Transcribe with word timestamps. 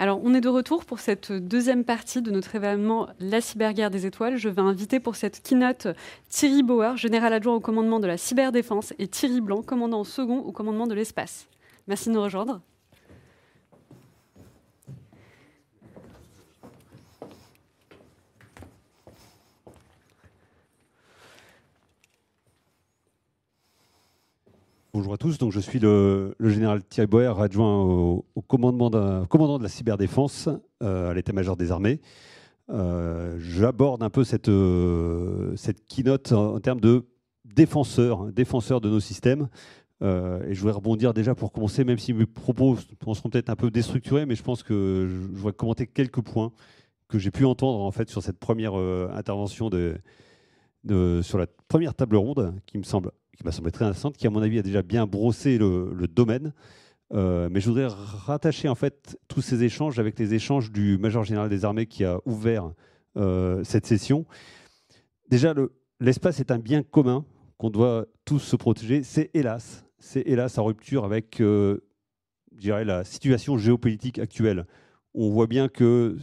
Alors, 0.00 0.18
on 0.24 0.32
est 0.32 0.40
de 0.40 0.48
retour 0.48 0.86
pour 0.86 0.98
cette 0.98 1.30
deuxième 1.30 1.84
partie 1.84 2.22
de 2.22 2.30
notre 2.30 2.54
événement 2.54 3.10
La 3.20 3.42
cyberguerre 3.42 3.90
des 3.90 4.06
étoiles. 4.06 4.38
Je 4.38 4.48
vais 4.48 4.62
inviter 4.62 4.98
pour 4.98 5.14
cette 5.14 5.42
keynote 5.42 5.88
Thierry 6.30 6.62
Bauer, 6.62 6.96
général 6.96 7.34
adjoint 7.34 7.56
au 7.56 7.60
commandement 7.60 8.00
de 8.00 8.06
la 8.06 8.16
cyberdéfense, 8.16 8.94
et 8.98 9.08
Thierry 9.08 9.42
Blanc, 9.42 9.60
commandant 9.60 10.02
second 10.04 10.38
au 10.38 10.52
commandement 10.52 10.86
de 10.86 10.94
l'espace. 10.94 11.48
Merci 11.86 12.08
de 12.08 12.14
nous 12.14 12.22
rejoindre. 12.22 12.62
Bonjour 24.92 25.12
à 25.14 25.18
tous, 25.18 25.38
donc 25.38 25.52
je 25.52 25.60
suis 25.60 25.78
le, 25.78 26.34
général 26.40 26.82
Thierry 26.82 27.06
Boer, 27.06 27.40
adjoint 27.40 27.80
au, 27.80 28.24
commandement 28.48 28.90
commandant 29.28 29.58
de 29.58 29.62
la 29.62 29.68
cyberdéfense 29.68 30.48
euh, 30.82 31.12
à 31.12 31.14
l'état-major 31.14 31.56
des 31.56 31.70
armées. 31.70 32.00
Euh, 32.70 33.36
j'aborde 33.38 34.02
un 34.02 34.10
peu 34.10 34.24
cette, 34.24 34.48
euh, 34.48 35.54
cette 35.54 35.86
keynote 35.86 36.32
en, 36.32 36.58
termes 36.58 36.80
de 36.80 37.06
défenseurs, 37.44 38.32
défenseurs 38.32 38.80
de 38.80 38.88
nos 38.88 38.98
systèmes. 38.98 39.48
et 40.02 40.54
je 40.54 40.60
voudrais 40.60 40.74
rebondir 40.74 41.14
déjà 41.14 41.36
pour 41.36 41.52
commencer, 41.52 41.84
même 41.84 41.98
si 41.98 42.12
mes 42.12 42.26
propos 42.26 42.76
seront 43.14 43.30
peut-être 43.30 43.50
un 43.50 43.56
peu 43.56 43.70
déstructurés, 43.70 44.26
mais 44.26 44.34
je 44.34 44.42
pense 44.42 44.64
que 44.64 45.06
je, 45.08 45.36
voudrais 45.36 45.52
commenter 45.52 45.86
quelques 45.86 46.20
points 46.20 46.50
que 47.06 47.16
j'ai 47.20 47.30
pu 47.30 47.44
entendre 47.44 47.78
en 47.78 47.92
fait 47.92 48.10
sur 48.10 48.24
cette 48.24 48.40
première 48.40 48.74
intervention 48.74 49.70
de, 49.70 51.22
sur 51.22 51.38
la 51.38 51.46
première 51.68 51.94
table 51.94 52.16
ronde, 52.16 52.54
qui 52.66 52.76
me 52.76 52.82
semble 52.82 53.12
qui 53.40 53.46
m'a 53.46 53.52
semblé 53.52 53.72
très 53.72 53.86
intéressante, 53.86 54.18
qui 54.18 54.26
à 54.26 54.30
mon 54.30 54.42
avis 54.42 54.58
a 54.58 54.62
déjà 54.62 54.82
bien 54.82 55.06
brossé 55.06 55.56
le, 55.56 56.06
domaine. 56.06 56.52
Euh, 57.14 57.48
mais 57.50 57.60
je 57.60 57.70
voudrais 57.70 57.86
rattacher 57.86 58.68
en 58.68 58.74
fait 58.74 59.18
tous 59.28 59.40
ces 59.40 59.64
échanges 59.64 59.98
avec 59.98 60.18
les 60.18 60.34
échanges 60.34 60.70
du 60.70 60.98
major 60.98 61.24
général 61.24 61.48
des 61.48 61.64
armées 61.64 61.86
qui 61.86 62.04
a 62.04 62.20
ouvert 62.26 62.70
euh, 63.16 63.64
cette 63.64 63.86
session. 63.86 64.26
Déjà, 65.30 65.54
l'espace 66.00 66.38
est 66.38 66.50
un 66.50 66.58
bien 66.58 66.82
commun 66.82 67.24
qu'on 67.56 67.70
doit 67.70 68.04
tous 68.26 68.40
se 68.40 68.56
protéger. 68.56 69.02
C'est 69.02 69.30
hélas, 69.32 69.86
c'est 69.98 70.22
hélas 70.26 70.58
en 70.58 70.64
rupture 70.64 71.06
avec, 71.06 71.40
euh, 71.40 71.78
la 72.62 73.04
situation 73.04 73.56
géopolitique 73.56 74.18
actuelle. 74.18 74.66
On 75.14 75.30
voit 75.30 75.46
bien 75.46 75.68
que 75.68 76.18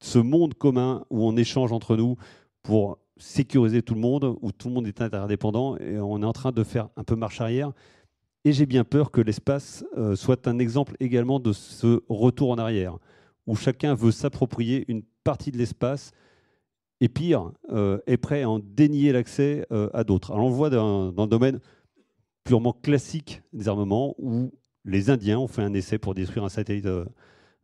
ce 0.00 0.18
monde 0.18 0.54
commun 0.54 1.04
où 1.10 1.26
on 1.26 1.36
échange 1.36 1.72
entre 1.72 1.94
nous 1.94 2.16
pour 2.62 2.98
sécuriser 3.18 3.82
tout 3.82 3.94
le 3.94 4.00
monde, 4.00 4.36
où 4.42 4.52
tout 4.52 4.68
le 4.68 4.74
monde 4.74 4.86
est 4.86 5.00
interdépendant, 5.00 5.76
et 5.78 5.98
on 5.98 6.22
est 6.22 6.26
en 6.26 6.32
train 6.32 6.52
de 6.52 6.62
faire 6.62 6.88
un 6.96 7.04
peu 7.04 7.16
marche 7.16 7.40
arrière. 7.40 7.72
Et 8.44 8.52
j'ai 8.52 8.66
bien 8.66 8.84
peur 8.84 9.10
que 9.10 9.20
l'espace 9.20 9.84
euh, 9.96 10.14
soit 10.14 10.46
un 10.46 10.58
exemple 10.58 10.94
également 11.00 11.40
de 11.40 11.52
ce 11.52 12.02
retour 12.08 12.50
en 12.50 12.58
arrière, 12.58 12.98
où 13.46 13.56
chacun 13.56 13.94
veut 13.94 14.12
s'approprier 14.12 14.84
une 14.88 15.02
partie 15.24 15.50
de 15.50 15.58
l'espace, 15.58 16.12
et 17.00 17.08
pire, 17.08 17.52
euh, 17.72 17.98
est 18.06 18.16
prêt 18.16 18.42
à 18.42 18.48
en 18.48 18.58
dénier 18.58 19.12
l'accès 19.12 19.66
euh, 19.70 19.90
à 19.92 20.04
d'autres. 20.04 20.32
Alors 20.32 20.46
on 20.46 20.48
le 20.48 20.54
voit 20.54 20.70
dans, 20.70 21.08
le 21.10 21.26
domaine 21.26 21.60
purement 22.44 22.72
classique 22.72 23.42
des 23.52 23.68
armements, 23.68 24.14
où 24.18 24.52
les 24.84 25.10
Indiens 25.10 25.38
ont 25.38 25.48
fait 25.48 25.62
un 25.62 25.74
essai 25.74 25.98
pour 25.98 26.14
détruire 26.14 26.44
un 26.44 26.48
satellite 26.48 26.86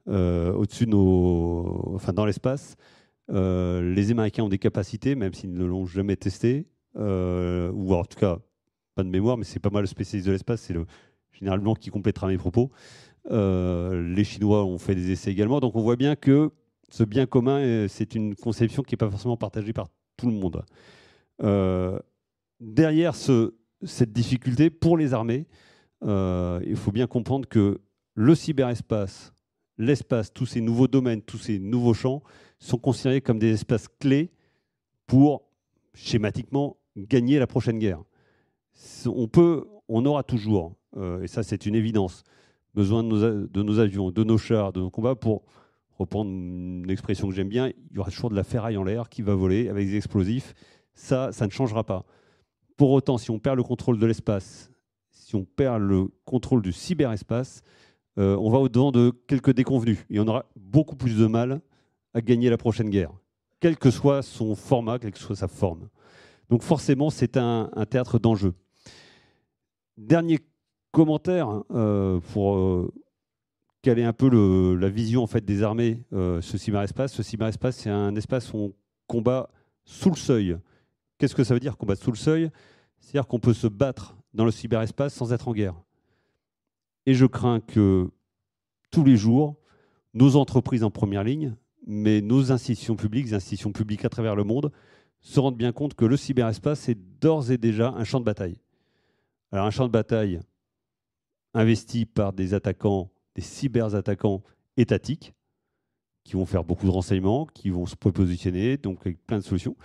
au-dessus 0.07 0.87
de 0.87 0.91
nos, 0.91 1.95
enfin 1.95 2.13
dans 2.13 2.27
l'espace. 2.27 2.77
Euh, 3.31 3.95
les 3.95 4.11
Américains 4.11 4.45
ont 4.45 4.49
des 4.49 4.59
capacités, 4.59 5.15
même 5.15 5.33
s'ils 5.35 5.53
ne 5.53 5.65
l'ont 5.65 5.87
jamais 5.87 6.17
testé, 6.17 6.67
euh, 6.97 7.71
ou 7.73 7.95
en 7.95 8.05
tout 8.05 8.19
cas, 8.19 8.39
pas 8.95 9.03
de 9.03 9.09
mémoire, 9.09 9.39
mais 9.39 9.45
c'est 9.45 9.61
pas 9.61 9.71
mal 9.71 9.83
le 9.83 9.87
spécialiste 9.87 10.27
de 10.27 10.33
l'espace, 10.33 10.63
c'est 10.63 10.75
le 10.75 10.87
général 11.33 11.61
Blanc 11.61 11.75
qui 11.75 11.91
complétera 11.91 12.29
mes 12.29 12.37
propos. 12.37 12.71
Euh, 13.31 14.07
les 14.09 14.25
Chinois 14.25 14.65
ont 14.65 14.79
fait 14.79 14.95
des 14.95 15.13
essais 15.13 15.31
également, 15.31 15.61
donc 15.61 15.77
on 15.77 15.83
voit 15.83 15.97
bien 15.97 16.17
que 16.17 16.51
ce 16.91 17.05
bien 17.05 17.25
commun, 17.25 17.87
c'est 17.89 18.15
une 18.15 18.35
conception 18.35 18.83
qui 18.83 18.95
n'est 18.95 18.99
pas 18.99 19.11
forcément 19.11 19.39
partagée 19.39 19.73
par 19.73 19.89
tout 20.17 20.27
le 20.27 20.35
monde. 20.35 20.63
derrière 22.61 23.15
cette 23.15 24.13
difficulté, 24.13 24.69
pour 24.69 24.99
les 24.99 25.15
armées, 25.15 25.47
il 26.03 26.77
faut 26.77 26.93
bien 26.93 27.07
comprendre 27.07 27.49
que 27.49 27.81
le 28.15 28.35
cyberespace, 28.35 29.33
l'espace, 29.79 30.35
tous 30.35 30.45
ces 30.45 30.61
nouveaux 30.61 30.89
domaines, 30.89 31.23
tous 31.23 31.39
ces 31.39 31.59
nouveaux 31.59 31.95
champs, 31.95 32.23
sont 32.63 32.79
considérés 32.79 33.21
comme 33.21 33.39
des 33.39 33.53
espaces 33.53 33.89
clés 33.99 34.31
pour, 35.07 35.43
schématiquement, 35.95 36.77
gagner 36.97 37.39
la 37.39 37.47
prochaine 37.47 37.79
guerre. 37.79 38.03
On, 39.07 39.27
peut, 39.29 39.67
on 39.89 40.07
aura 40.07 40.23
toujours, 40.23 40.75
euh, 40.97 41.23
et 41.23 41.27
ça 41.27 41.43
c'est 41.43 41.67
une 41.67 41.75
évidence, 41.75 42.23
besoin 42.75 43.03
de 43.03 43.63
nos, 43.63 43.79
avions, 43.79 44.11
de 44.11 44.25
nos 44.25 44.39
chars, 44.39 44.73
de 44.73 44.81
nos 44.81 44.91
combats 44.91 45.17
pour 45.17 45.43
reprendre 45.99 46.31
une 46.31 46.89
expression 46.89 47.29
que 47.29 47.35
j'aime 47.35 47.49
bien, 47.49 47.69
il 47.69 47.97
y 47.97 47.99
aura 47.99 48.11
toujours 48.11 48.31
de 48.31 48.37
la 48.37 48.45
ferraille 48.45 48.77
en 48.77 48.85
l'air 48.85 49.09
qui 49.09 49.23
va 49.23 49.35
voler 49.35 49.69
avec 49.69 49.89
des 49.89 49.97
explosifs. 49.97 50.55
Ça, 50.95 51.33
ça 51.33 51.47
ne 51.47 51.51
changera 51.51 51.85
pas. 51.85 52.05
Pour 52.77 52.91
autant, 52.91 53.19
si 53.19 53.31
on 53.31 53.39
perd 53.39 53.57
le 53.57 53.63
contrôle 53.63 53.99
de 53.99 54.07
l'espace, 54.07 54.73
si 55.11 55.37
on 55.37 55.45
perd 55.45 55.83
le 55.83 56.09
contrôle 56.25 56.63
du 56.63 56.73
cyberespace, 56.73 57.63
euh, 58.19 58.37
on 58.37 58.51
va 58.51 58.59
au-devant 58.59 58.93
de 58.93 59.13
quelques 59.27 59.53
déconvenus 59.53 60.05
et 60.11 60.21
on 60.21 60.27
aura 60.27 60.47
beaucoup 60.57 60.97
plus 60.97 61.19
de 61.19 61.27
mal 61.27 61.61
à 62.15 62.21
gagner 62.21 62.51
la 62.51 62.59
prochaine 62.59 62.91
guerre, 62.91 63.13
quel 63.61 63.77
que 63.77 63.91
soit 63.91 64.23
son 64.23 64.55
format, 64.55 64.99
quelle 64.99 65.13
que 65.13 65.19
soit 65.19 65.37
sa 65.37 65.49
forme. 65.49 65.89
Donc 66.51 66.63
forcément, 66.63 67.11
c'est 67.11 67.37
un, 67.37 67.71
théâtre 67.89 68.19
d'enjeu. 68.19 68.55
Dernier 69.97 70.39
commentaire 70.91 71.63
euh, 71.71 72.21
pour 72.33 72.57
euh, 72.57 72.93
caler 73.81 74.05
un 74.05 74.13
peu 74.13 74.29
la 74.77 74.89
vision 74.89 75.23
en 75.23 75.27
fait, 75.27 75.45
des 75.45 75.63
armées, 75.63 76.03
euh, 76.13 76.41
ce 76.41 76.59
cyberespace. 76.59 77.13
Ce 77.13 77.23
cyberespace, 77.23 77.77
c'est 77.77 77.91
un 77.91 78.15
espace 78.17 78.53
où 78.53 78.59
on 78.59 78.73
combat 79.07 79.49
sous 79.85 80.11
le 80.11 80.17
seuil. 80.17 80.57
Qu'est-ce 81.19 81.35
que 81.35 81.45
ça 81.45 81.55
veut 81.55 81.61
dire 81.61 81.77
combattre 81.77 82.03
sous 82.03 82.13
le 82.13 82.17
seuil? 82.17 82.51
C'est-à-dire 82.99 83.27
qu'on 83.27 83.41
peut 83.41 83.55
se 83.55 83.67
battre 83.67 84.17
dans 84.35 84.45
le 84.45 84.51
cyberespace 84.51 85.15
sans 85.15 85.33
être 85.33 85.49
en 85.49 85.53
guerre. 85.53 85.81
Et 87.07 87.15
je 87.15 87.27
crains 87.27 87.61
que 87.61 88.11
tous 88.91 89.05
les 89.05 89.17
jours, 89.17 89.57
nos 90.15 90.37
entreprises 90.37 90.85
en 90.85 90.91
première 90.91 91.25
ligne 91.25 91.57
mais 91.87 92.21
nos 92.21 92.53
institutions 92.53 92.97
publiques, 92.97 93.33
institutions 93.33 93.73
publiques 93.73 94.05
à 94.05 94.09
travers 94.09 94.37
le 94.37 94.45
monde, 94.45 94.73
se 95.21 95.41
rendent 95.41 95.57
bien 95.57 95.73
compte 95.73 95.95
que 95.95 96.05
le 96.05 96.17
cyberespace 96.17 96.89
est 96.89 96.99
d'ores 97.21 97.51
et 97.51 97.59
déjà 97.59 97.91
un 97.91 98.05
champ 98.05 98.21
de 98.21 98.25
bataille. 98.25 98.59
Alors 99.51 99.67
un 99.67 99.71
champ 99.71 99.87
de 99.87 99.93
bataille 99.93 100.41
investi 101.55 102.07
par 102.07 102.33
des 102.33 102.55
attaquants, 102.55 103.11
des 103.35 103.43
cyberattaquants 103.43 104.43
étatiques, 104.77 105.35
qui 106.25 106.35
vont 106.35 106.47
faire 106.47 106.65
beaucoup 106.65 106.87
de 106.87 106.91
renseignements, 106.91 107.47
qui 107.47 107.71
vont 107.71 107.87
se 107.87 107.97
positionner, 107.97 108.77
donc 108.77 109.01
avec 109.01 109.25
plein 109.27 109.39
de 109.39 109.45
solutions, 109.45 109.77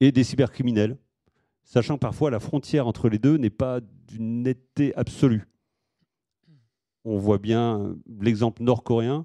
et 0.00 0.12
des 0.12 0.24
cybercriminels, 0.24 0.98
sachant 1.62 1.94
que 1.94 2.00
parfois 2.00 2.30
la 2.30 2.40
frontière 2.40 2.86
entre 2.86 3.08
les 3.08 3.18
deux 3.18 3.36
n'est 3.36 3.50
pas 3.50 3.80
d'une 3.80 4.42
netteté 4.42 4.94
absolue. 4.96 5.48
On 7.04 7.18
voit 7.18 7.38
bien 7.38 7.96
l'exemple 8.20 8.62
nord-coréen 8.62 9.24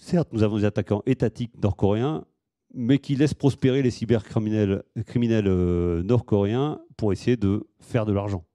Certes, 0.00 0.32
nous 0.32 0.42
avons 0.42 0.56
des 0.56 0.64
attaquants 0.64 1.02
étatiques 1.04 1.62
nord-coréens, 1.62 2.24
mais 2.72 2.98
qui 2.98 3.16
laissent 3.16 3.34
prospérer 3.34 3.82
les 3.82 3.90
cybercriminels 3.90 4.82
criminels, 5.04 5.46
euh, 5.46 6.02
nord-coréens 6.02 6.80
pour 6.96 7.12
essayer 7.12 7.36
de 7.36 7.68
faire 7.80 8.06
de 8.06 8.12
l'argent. 8.14 8.46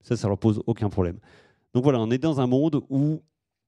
Ça, 0.00 0.16
ça 0.16 0.26
leur 0.26 0.38
pose 0.38 0.62
aucun 0.66 0.88
problème. 0.88 1.18
Donc 1.74 1.84
voilà, 1.84 2.00
on 2.00 2.10
est 2.10 2.18
dans 2.18 2.40
un 2.40 2.46
monde 2.46 2.80
où 2.88 3.22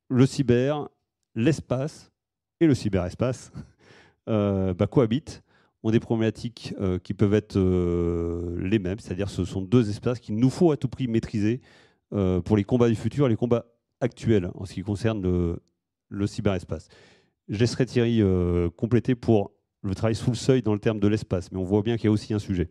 le 0.08 0.24
cyber, 0.24 0.88
l'espace 1.34 2.10
et 2.60 2.66
le 2.66 2.74
cyberespace 2.74 3.52
euh, 4.30 4.72
bah, 4.72 4.86
cohabitent, 4.86 5.42
ont 5.82 5.90
des 5.90 6.00
problématiques 6.00 6.74
euh, 6.80 6.98
qui 6.98 7.12
peuvent 7.12 7.34
être 7.34 7.58
les 7.58 8.78
mêmes, 8.78 8.98
c'est-à-dire 9.00 9.28
ce 9.28 9.44
sont 9.44 9.60
deux 9.60 9.90
espaces 9.90 10.18
qu'il 10.18 10.36
nous 10.38 10.50
faut 10.50 10.72
à 10.72 10.78
tout 10.78 10.88
prix 10.88 11.06
maîtriser 11.06 11.60
pour 12.10 12.56
les 12.56 12.64
combats 12.64 12.88
du 12.88 12.94
futur 12.94 13.26
et 13.26 13.28
les 13.28 13.36
combats 13.36 13.66
actuels 14.00 14.50
en 14.54 14.64
ce 14.64 14.72
qui 14.72 14.80
concerne 14.80 15.20
le, 15.20 15.60
le 16.08 16.26
cyberespace. 16.26 16.88
Je 17.48 17.58
laisserai 17.58 17.86
Thierry 17.86 18.20
euh, 18.20 18.68
compléter 18.70 19.14
pour 19.14 19.52
le 19.82 19.94
travail 19.94 20.14
sous 20.14 20.30
le 20.30 20.36
seuil 20.36 20.62
dans 20.62 20.74
le 20.74 20.78
terme 20.78 21.00
de 21.00 21.08
l'espace, 21.08 21.50
mais 21.50 21.58
on 21.58 21.64
voit 21.64 21.82
bien 21.82 21.96
qu'il 21.96 22.06
y 22.06 22.08
a 22.08 22.10
aussi 22.10 22.34
un 22.34 22.38
sujet. 22.38 22.68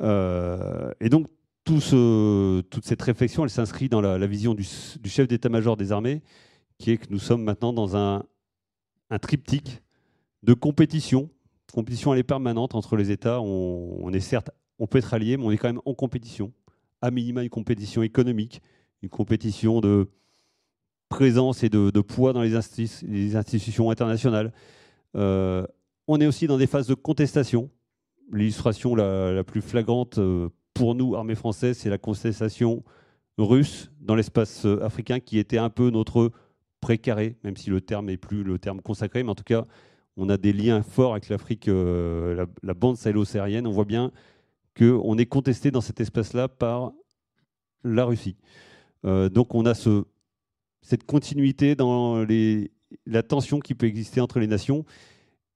Euh, 0.00 0.92
et 1.00 1.08
donc, 1.08 1.26
toute 1.64 2.84
cette 2.84 3.02
réflexion, 3.02 3.44
elle 3.44 3.50
s'inscrit 3.50 3.88
dans 3.88 4.00
la, 4.00 4.26
vision 4.26 4.54
du, 4.54 4.64
chef 4.64 5.28
d'état-major 5.28 5.76
des 5.76 5.92
armées, 5.92 6.22
qui 6.78 6.90
est 6.90 6.96
que 6.96 7.06
nous 7.10 7.18
sommes 7.18 7.44
maintenant 7.44 7.72
dans 7.72 7.96
un, 7.96 8.24
triptyque 9.20 9.82
de 10.42 10.54
compétition. 10.54 11.28
Compétition, 11.72 12.12
elle 12.12 12.20
est 12.20 12.24
permanente 12.24 12.74
entre 12.74 12.96
les 12.96 13.10
États. 13.10 13.40
On, 13.40 14.12
est 14.12 14.20
certes, 14.20 14.50
on 14.78 14.86
peut 14.86 14.98
être 14.98 15.14
allié, 15.14 15.36
mais 15.36 15.44
on 15.44 15.50
est 15.50 15.58
quand 15.58 15.68
même 15.68 15.82
en 15.84 15.94
compétition. 15.94 16.52
À 17.02 17.10
minima, 17.10 17.42
une 17.42 17.50
compétition 17.50 18.02
économique, 18.02 18.62
une 19.02 19.08
compétition 19.10 19.80
de, 19.80 20.08
présence 21.10 21.64
et 21.64 21.68
de, 21.68 22.00
poids 22.00 22.32
dans 22.32 22.40
les, 22.40 22.54
institutions 22.54 23.90
internationales. 23.90 24.52
Euh, 25.16 25.66
on 26.06 26.20
est 26.20 26.26
aussi 26.26 26.46
dans 26.46 26.56
des 26.56 26.68
phases 26.68 26.86
de 26.86 26.94
contestation. 26.94 27.68
L'illustration 28.32 28.94
la, 28.94 29.44
plus 29.44 29.60
flagrante 29.60 30.18
euh, 30.18 30.48
pour 30.72 30.94
nous, 30.94 31.16
armée 31.16 31.34
française, 31.34 31.76
c'est 31.76 31.90
la 31.90 31.98
contestation 31.98 32.84
russe 33.36 33.90
dans 34.00 34.14
l'espace 34.14 34.64
euh, 34.64 34.82
africain 34.84 35.18
qui 35.20 35.38
était 35.38 35.58
un 35.58 35.68
peu 35.68 35.90
notre 35.90 36.30
précaré, 36.80 37.36
même 37.42 37.56
si 37.56 37.70
le 37.70 37.80
terme 37.80 38.06
n'est 38.06 38.16
plus 38.16 38.44
le 38.44 38.58
terme 38.58 38.80
consacré, 38.80 39.22
mais 39.22 39.30
en 39.30 39.34
tout 39.34 39.44
cas, 39.44 39.66
on 40.16 40.28
a 40.28 40.36
des 40.36 40.52
liens 40.52 40.82
forts 40.82 41.12
avec 41.12 41.28
l'Afrique, 41.28 41.66
la, 41.66 42.74
bande 42.74 42.96
sahélo-saharienne. 42.96 43.66
On 43.66 43.72
voit 43.72 43.84
bien 43.84 44.12
qu'on 44.78 45.18
est 45.18 45.26
contesté 45.26 45.70
dans 45.70 45.80
cet 45.80 46.00
espace-là 46.00 46.48
par 46.48 46.92
la 47.84 48.04
Russie. 48.04 48.36
donc 49.04 49.54
on 49.54 49.64
a 49.66 49.74
ce, 49.74 50.04
cette 50.82 51.04
continuité 51.04 51.74
dans 51.74 52.24
la 53.06 53.22
tension 53.22 53.60
qui 53.60 53.74
peut 53.74 53.86
exister 53.86 54.20
entre 54.20 54.38
les 54.40 54.46
nations. 54.46 54.84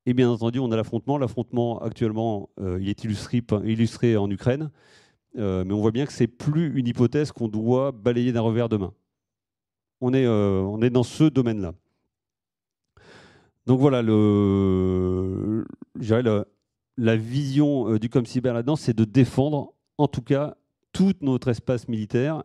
Et 0.07 0.15
bien 0.15 0.31
entendu, 0.31 0.59
on 0.59 0.71
a 0.71 0.77
l'affrontement. 0.77 1.19
L'affrontement, 1.19 1.81
actuellement, 1.81 2.51
euh, 2.61 2.79
il 2.81 2.89
est 2.89 3.05
illustré, 3.05 4.17
en 4.17 4.31
Ukraine. 4.31 4.71
Euh, 5.37 5.65
mais 5.65 5.73
on 5.73 5.81
voit 5.81 5.91
bien 5.91 6.07
que 6.07 6.13
c'est 6.13 6.27
plus 6.29 6.79
une 6.79 6.87
hypothèse 6.87 7.33
qu'on 7.33 7.49
doit 7.49 7.91
balayer 7.91 8.33
d'un 8.33 8.43
revers 8.43 8.69
de 8.69 8.77
main. 8.77 8.93
On 10.01 10.13
est, 10.13 10.27
euh, 10.27 10.91
dans 10.91 11.03
ce 11.03 11.25
domaine-là. 11.25 11.75
Donc 13.67 13.81
voilà, 13.81 14.03
la, 16.97 17.17
vision 17.17 17.97
du 17.97 18.11
ComCyber 18.11 18.53
là-dedans, 18.53 18.77
c'est 18.77 18.95
de 18.95 19.05
défendre, 19.05 19.73
en 19.97 20.07
tout 20.07 20.21
cas, 20.21 20.57
tout 20.93 21.15
notre 21.23 21.49
espace 21.49 21.89
militaire, 21.89 22.43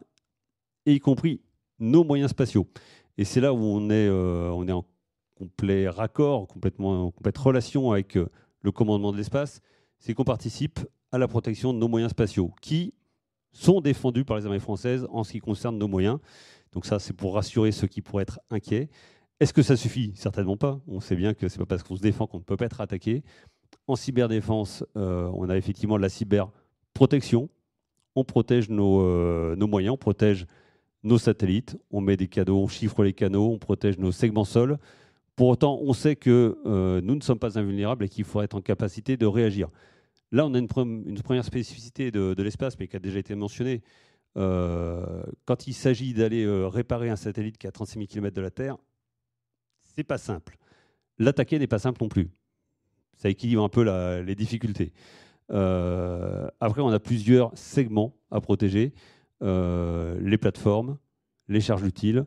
et 0.86 0.94
y 0.94 1.00
compris 1.00 1.42
nos 1.80 2.04
moyens 2.04 2.31
spatiaux. 2.31 2.68
Et 3.18 3.26
c'est 3.26 3.42
là 3.42 3.54
où 3.54 3.58
on 3.58 3.90
est, 3.90 4.08
euh, 4.08 4.50
on 4.52 4.68
est 4.68 4.72
en 4.72 4.86
complet 5.36 5.90
raccord, 5.90 6.48
complètement, 6.48 7.08
en 7.08 7.12
complète 7.12 7.38
relation 7.38 7.92
avec 7.92 8.18
euh, 8.18 8.30
le 8.62 8.72
commandement 8.72 9.12
de 9.12 9.18
l'espace, 9.18 9.62
c'est 9.98 10.14
qu'on 10.14 10.24
participe 10.24 10.80
à 11.12 11.18
la 11.18 11.28
protection 11.28 11.74
de 11.74 11.80
nos 11.80 11.88
moyens 11.88 12.12
spatiaux, 12.12 12.54
qui 12.62 12.94
sont 13.52 13.81
défendus 13.81 14.26
par 14.26 14.38
les 14.38 14.46
armées 14.46 14.60
françaises 14.60 15.08
en 15.12 15.24
ce 15.24 15.34
qui 15.34 15.40
concerne 15.40 15.78
nos 15.78 15.88
moyens. 15.88 16.20
Donc 16.72 16.86
ça, 16.86 17.00
c'est 17.00 17.14
pour 17.14 17.34
rassurer 17.34 17.72
ceux 17.72 17.88
qui 17.88 18.02
pourraient 18.02 18.24
être 18.24 18.40
inquiets. 18.50 18.90
Est-ce 19.40 19.54
que 19.54 19.64
ça 19.64 19.76
suffit? 19.76 20.14
Certainement 20.16 20.58
pas. 20.58 20.80
On 20.88 21.00
sait 21.00 21.16
bien 21.16 21.34
que 21.34 21.48
ce 21.48 21.56
n'est 21.56 21.60
pas 21.60 21.66
parce 21.66 21.84
qu'on 21.84 21.96
se 21.96 22.02
défend 22.02 22.28
qu'on 22.28 22.38
ne 22.38 22.44
peut 22.44 22.58
pas 22.58 22.66
être 22.66 22.80
attaqué. 22.80 23.24
En 23.88 23.96
cyberdéfense, 23.96 24.86
euh, 24.96 25.30
on 25.34 25.50
a 25.50 25.58
effectivement 25.58 25.98
de 25.98 26.02
la 26.02 26.10
cyberprotection. 26.10 27.50
On 28.16 28.24
protège 28.24 28.70
nos, 28.70 29.56
nos 29.56 29.68
moyens, 29.68 29.94
on 29.94 29.98
protège 29.98 30.46
nos 31.04 31.18
satellites, 31.18 31.78
on 31.92 32.01
met 32.01 32.18
des 32.18 32.28
cadeaux, 32.28 32.60
on 32.60 32.68
chiffre 32.68 33.04
les 33.04 33.13
canaux, 33.13 33.51
on 33.51 33.60
protège 33.60 33.98
nos 33.98 34.12
segments 34.12 34.46
sols. 34.46 34.78
Pour 35.36 35.48
autant, 35.48 35.80
on 35.81 35.94
sait 35.94 36.16
que 36.16 36.57
euh, 36.66 37.00
nous 37.01 37.16
ne 37.16 37.22
sommes 37.22 37.40
pas 37.40 37.57
invulnérables 37.57 38.04
et 38.04 38.10
qu'il 38.10 38.25
faut 38.25 38.42
être 38.42 38.56
en 38.56 38.62
capacité 38.62 39.16
de 39.16 39.25
réagir. 39.25 39.69
Là, 40.31 40.46
on 40.46 40.54
a 40.54 40.60
une, 40.60 40.68
première 40.68 41.46
spécificité 41.46 42.12
de, 42.12 42.44
l'espace, 42.44 42.78
mais 42.78 42.88
qui 42.88 42.98
a 42.98 43.00
déjà 43.00 43.19
été 43.19 43.34
mentionnée. 43.36 43.81
Euh, 44.38 45.24
quand 45.46 45.66
il 45.66 45.74
s'agit 45.74 46.13
d'aller 46.13 46.44
euh, 46.44 46.68
réparer 46.68 47.10
un 47.10 47.16
satellite 47.16 47.57
qui 47.57 47.66
est 47.66 47.69
à 47.69 47.72
36 47.72 47.94
000 47.94 48.07
km 48.07 48.36
de 48.36 48.42
la 48.42 48.52
Terre, 48.52 48.78
c'est 49.84 50.04
pas 50.04 50.18
simple. 50.18 50.57
L'attaquer 51.18 51.57
n'est 51.57 51.68
pas 51.68 51.80
simple 51.80 52.04
non 52.04 52.10
plus. 52.10 52.30
Ça 53.16 53.30
équilibre 53.30 53.63
un 53.63 53.69
peu 53.69 53.84
les 54.22 54.36
difficultés. 54.36 54.94
après, 55.50 56.81
on 56.81 56.90
a 56.90 57.00
plusieurs 57.00 57.57
segments 57.57 58.13
à 58.30 58.40
protéger. 58.40 58.94
Euh, 59.41 60.19
les 60.21 60.38
plateformes, 60.38 60.97
les 61.47 61.62
charges 61.62 61.86
utiles, 61.86 62.25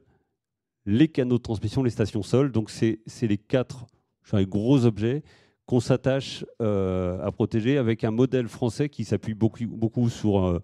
les 0.87 1.09
canaux 1.09 1.37
de 1.37 1.43
transmission, 1.43 1.83
les 1.83 1.91
stations 1.91 2.23
sol. 2.23 2.53
Donc, 2.53 2.71
c'est 2.71 3.01
les 3.23 3.39
quatre 3.39 3.87
gros 4.33 4.87
objets 4.87 5.23
qu'on 5.67 5.81
s'attache 5.81 6.45
euh, 6.61 7.23
à 7.23 7.31
protéger 7.31 7.77
avec 7.77 8.03
un 8.05 8.11
modèle 8.11 8.49
français 8.49 8.89
qui 8.89 9.05
s'appuie 9.05 9.35
beaucoup, 9.35 10.09
sur 10.09 10.61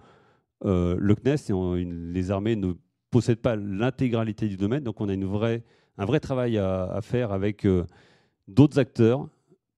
euh, 0.65 0.97
le 0.99 1.15
CNES. 1.15 1.75
Les 2.13 2.31
armées 2.31 2.57
ne 2.57 2.73
possèdent 3.11 3.41
pas 3.41 3.57
l'intégralité 3.57 4.49
du 4.49 4.57
domaine. 4.57 4.85
Donc, 4.85 5.01
on 5.01 5.09
a 5.09 5.13
un 5.13 6.07
vrai 6.07 6.21
travail 6.21 6.57
à 6.59 6.99
faire 7.03 7.33
avec 7.33 7.67
d'autres 8.49 8.79
acteurs, 8.79 9.29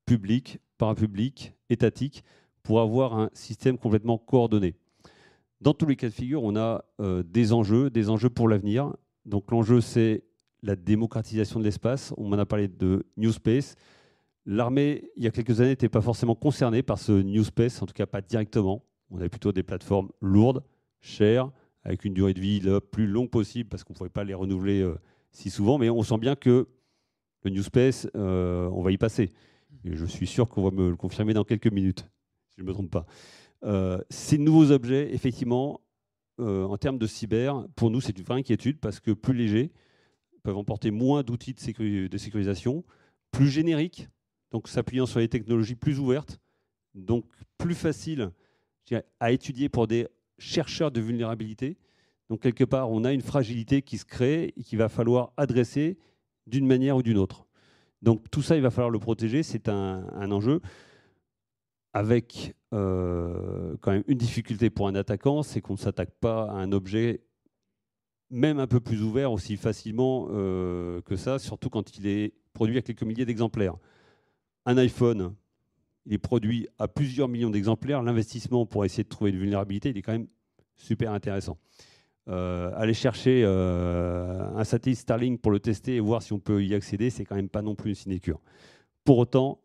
publics, 0.06 0.60
parapublics, 0.78 1.52
étatiques, 1.68 2.22
pour 2.62 2.80
avoir 2.80 3.18
un 3.18 3.30
système 3.34 3.76
complètement 3.76 4.18
coordonné. 4.18 4.76
Dans 5.60 5.74
tous 5.74 5.86
les 5.86 5.96
cas 5.96 6.08
de 6.08 6.14
figure, 6.14 6.42
on 6.42 6.56
a 6.56 6.84
euh, 7.00 7.22
des 7.22 7.52
enjeux, 7.52 7.90
des 7.90 8.08
enjeux 8.08 8.30
pour 8.30 8.48
l'avenir. 8.48 8.94
Donc 9.26 9.50
l'enjeu, 9.50 9.82
c'est 9.82 10.24
la 10.62 10.74
démocratisation 10.74 11.60
de 11.60 11.64
l'espace. 11.64 12.14
On 12.16 12.28
m'en 12.28 12.38
a 12.38 12.46
parlé 12.46 12.66
de 12.68 13.06
New 13.18 13.30
Space. 13.30 13.74
L'armée, 14.46 15.10
il 15.16 15.24
y 15.24 15.26
a 15.26 15.30
quelques 15.30 15.60
années, 15.60 15.70
n'était 15.70 15.90
pas 15.90 16.00
forcément 16.00 16.34
concernée 16.34 16.82
par 16.82 16.98
ce 16.98 17.12
New 17.12 17.44
Space, 17.44 17.82
en 17.82 17.86
tout 17.86 17.92
cas 17.92 18.06
pas 18.06 18.22
directement. 18.22 18.84
On 19.10 19.18
avait 19.18 19.28
plutôt 19.28 19.52
des 19.52 19.62
plateformes 19.62 20.08
lourdes, 20.22 20.62
chères, 21.00 21.50
avec 21.84 22.04
une 22.06 22.14
durée 22.14 22.32
de 22.32 22.40
vie 22.40 22.60
la 22.60 22.80
plus 22.80 23.06
longue 23.06 23.28
possible, 23.28 23.68
parce 23.68 23.84
qu'on 23.84 23.92
ne 23.92 23.98
pouvait 23.98 24.10
pas 24.10 24.24
les 24.24 24.34
renouveler 24.34 24.80
euh, 24.80 24.98
si 25.30 25.50
souvent. 25.50 25.76
Mais 25.76 25.90
on 25.90 26.02
sent 26.02 26.18
bien 26.18 26.36
que 26.36 26.68
le 27.42 27.50
New 27.50 27.62
Space, 27.62 28.08
euh, 28.16 28.66
on 28.72 28.82
va 28.82 28.92
y 28.92 28.98
passer. 28.98 29.30
Et 29.84 29.94
je 29.94 30.06
suis 30.06 30.26
sûr 30.26 30.48
qu'on 30.48 30.62
va 30.62 30.70
me 30.70 30.88
le 30.88 30.96
confirmer 30.96 31.34
dans 31.34 31.44
quelques 31.44 31.70
minutes, 31.70 32.06
si 32.48 32.56
je 32.58 32.62
ne 32.62 32.68
me 32.68 32.72
trompe 32.72 32.90
pas. 32.90 33.04
Euh, 33.64 34.00
ces 34.08 34.38
nouveaux 34.38 34.70
objets, 34.70 35.12
effectivement, 35.12 35.80
euh, 36.40 36.64
en 36.64 36.76
termes 36.78 36.98
de 36.98 37.06
cyber, 37.06 37.66
pour 37.76 37.90
nous, 37.90 38.00
c'est 38.00 38.18
une 38.18 38.24
vraie 38.24 38.38
inquiétude 38.38 38.78
parce 38.80 39.00
que 39.00 39.10
plus 39.10 39.34
légers, 39.34 39.72
peuvent 40.42 40.56
emporter 40.56 40.90
moins 40.90 41.22
d'outils 41.22 41.52
de, 41.52 42.18
sécurisation, 42.18 42.84
plus 43.30 43.48
génériques, 43.48 44.08
donc 44.50 44.68
s'appuyant 44.68 45.06
sur 45.06 45.20
les 45.20 45.28
technologies 45.28 45.74
plus 45.74 45.98
ouvertes, 45.98 46.40
donc 46.94 47.26
plus 47.58 47.74
faciles 47.74 48.30
à 49.20 49.30
étudier 49.30 49.68
pour 49.68 49.86
des 49.86 50.08
chercheurs 50.38 50.90
de 50.90 51.00
vulnérabilité. 51.00 51.76
Donc 52.28 52.40
quelque 52.40 52.64
part, 52.64 52.90
on 52.90 53.04
a 53.04 53.12
une 53.12 53.20
fragilité 53.20 53.82
qui 53.82 53.98
se 53.98 54.04
crée 54.04 54.54
et 54.56 54.62
qu'il 54.62 54.78
va 54.78 54.88
falloir 54.88 55.32
adresser 55.36 55.98
d'une 56.46 56.66
manière 56.66 56.96
ou 56.96 57.02
d'une 57.02 57.18
autre. 57.18 57.46
Donc 58.02 58.30
tout 58.30 58.42
ça, 58.42 58.56
il 58.56 58.62
va 58.62 58.70
falloir 58.70 58.90
le 58.90 58.98
protéger, 58.98 59.42
c'est 59.42 59.68
un, 59.68 60.06
un 60.12 60.32
enjeu 60.32 60.60
avec 61.92 62.54
euh, 62.72 63.76
quand 63.80 63.92
même 63.92 64.04
une 64.06 64.18
difficulté 64.18 64.70
pour 64.70 64.86
un 64.86 64.94
attaquant, 64.94 65.42
c'est 65.42 65.60
qu'on 65.60 65.74
ne 65.74 65.78
s'attaque 65.78 66.12
pas 66.20 66.44
à 66.44 66.54
un 66.54 66.72
objet 66.72 67.20
même 68.30 68.60
un 68.60 68.68
peu 68.68 68.78
plus 68.78 69.02
ouvert 69.02 69.32
aussi 69.32 69.56
facilement 69.56 70.28
euh, 70.30 71.00
que 71.02 71.16
ça, 71.16 71.40
surtout 71.40 71.68
quand 71.68 71.96
il 71.98 72.06
est 72.06 72.32
produit 72.52 72.78
à 72.78 72.82
quelques 72.82 73.02
milliers 73.02 73.24
d'exemplaires. 73.24 73.76
Un 74.66 74.78
iPhone, 74.78 75.34
il 76.06 76.12
est 76.12 76.18
produit 76.18 76.68
à 76.78 76.86
plusieurs 76.86 77.26
millions 77.26 77.50
d'exemplaires. 77.50 78.02
L'investissement 78.02 78.66
pour 78.66 78.84
essayer 78.84 79.02
de 79.02 79.08
trouver 79.08 79.30
une 79.30 79.38
vulnérabilité, 79.38 79.90
il 79.90 79.98
est 79.98 80.02
quand 80.02 80.12
même 80.12 80.28
super 80.76 81.12
intéressant. 81.12 81.58
Euh, 82.28 82.70
aller 82.76 82.94
chercher 82.94 83.44
un 83.44 84.62
satellite 84.62 85.00
Starlink 85.00 85.40
pour 85.40 85.50
le 85.50 85.58
tester 85.58 85.96
et 85.96 86.00
voir 86.00 86.22
si 86.22 86.32
on 86.32 86.38
peut 86.38 86.64
y 86.64 86.74
accéder, 86.74 87.10
c'est 87.10 87.24
quand 87.24 87.34
même 87.34 87.48
pas 87.48 87.62
non 87.62 87.74
plus 87.74 87.90
une 87.90 87.96
sinécure. 87.96 88.40
Pour 89.02 89.18
autant, 89.18 89.60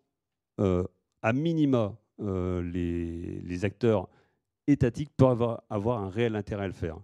à 0.57 1.33
minima, 1.33 1.95
euh, 2.21 2.61
les, 2.61 3.65
acteurs 3.65 4.09
étatiques 4.67 5.11
peuvent 5.15 5.57
avoir, 5.69 6.01
un 6.01 6.09
réel 6.09 6.35
intérêt 6.35 6.65
à 6.65 6.67
le 6.67 6.73
faire. 6.73 6.97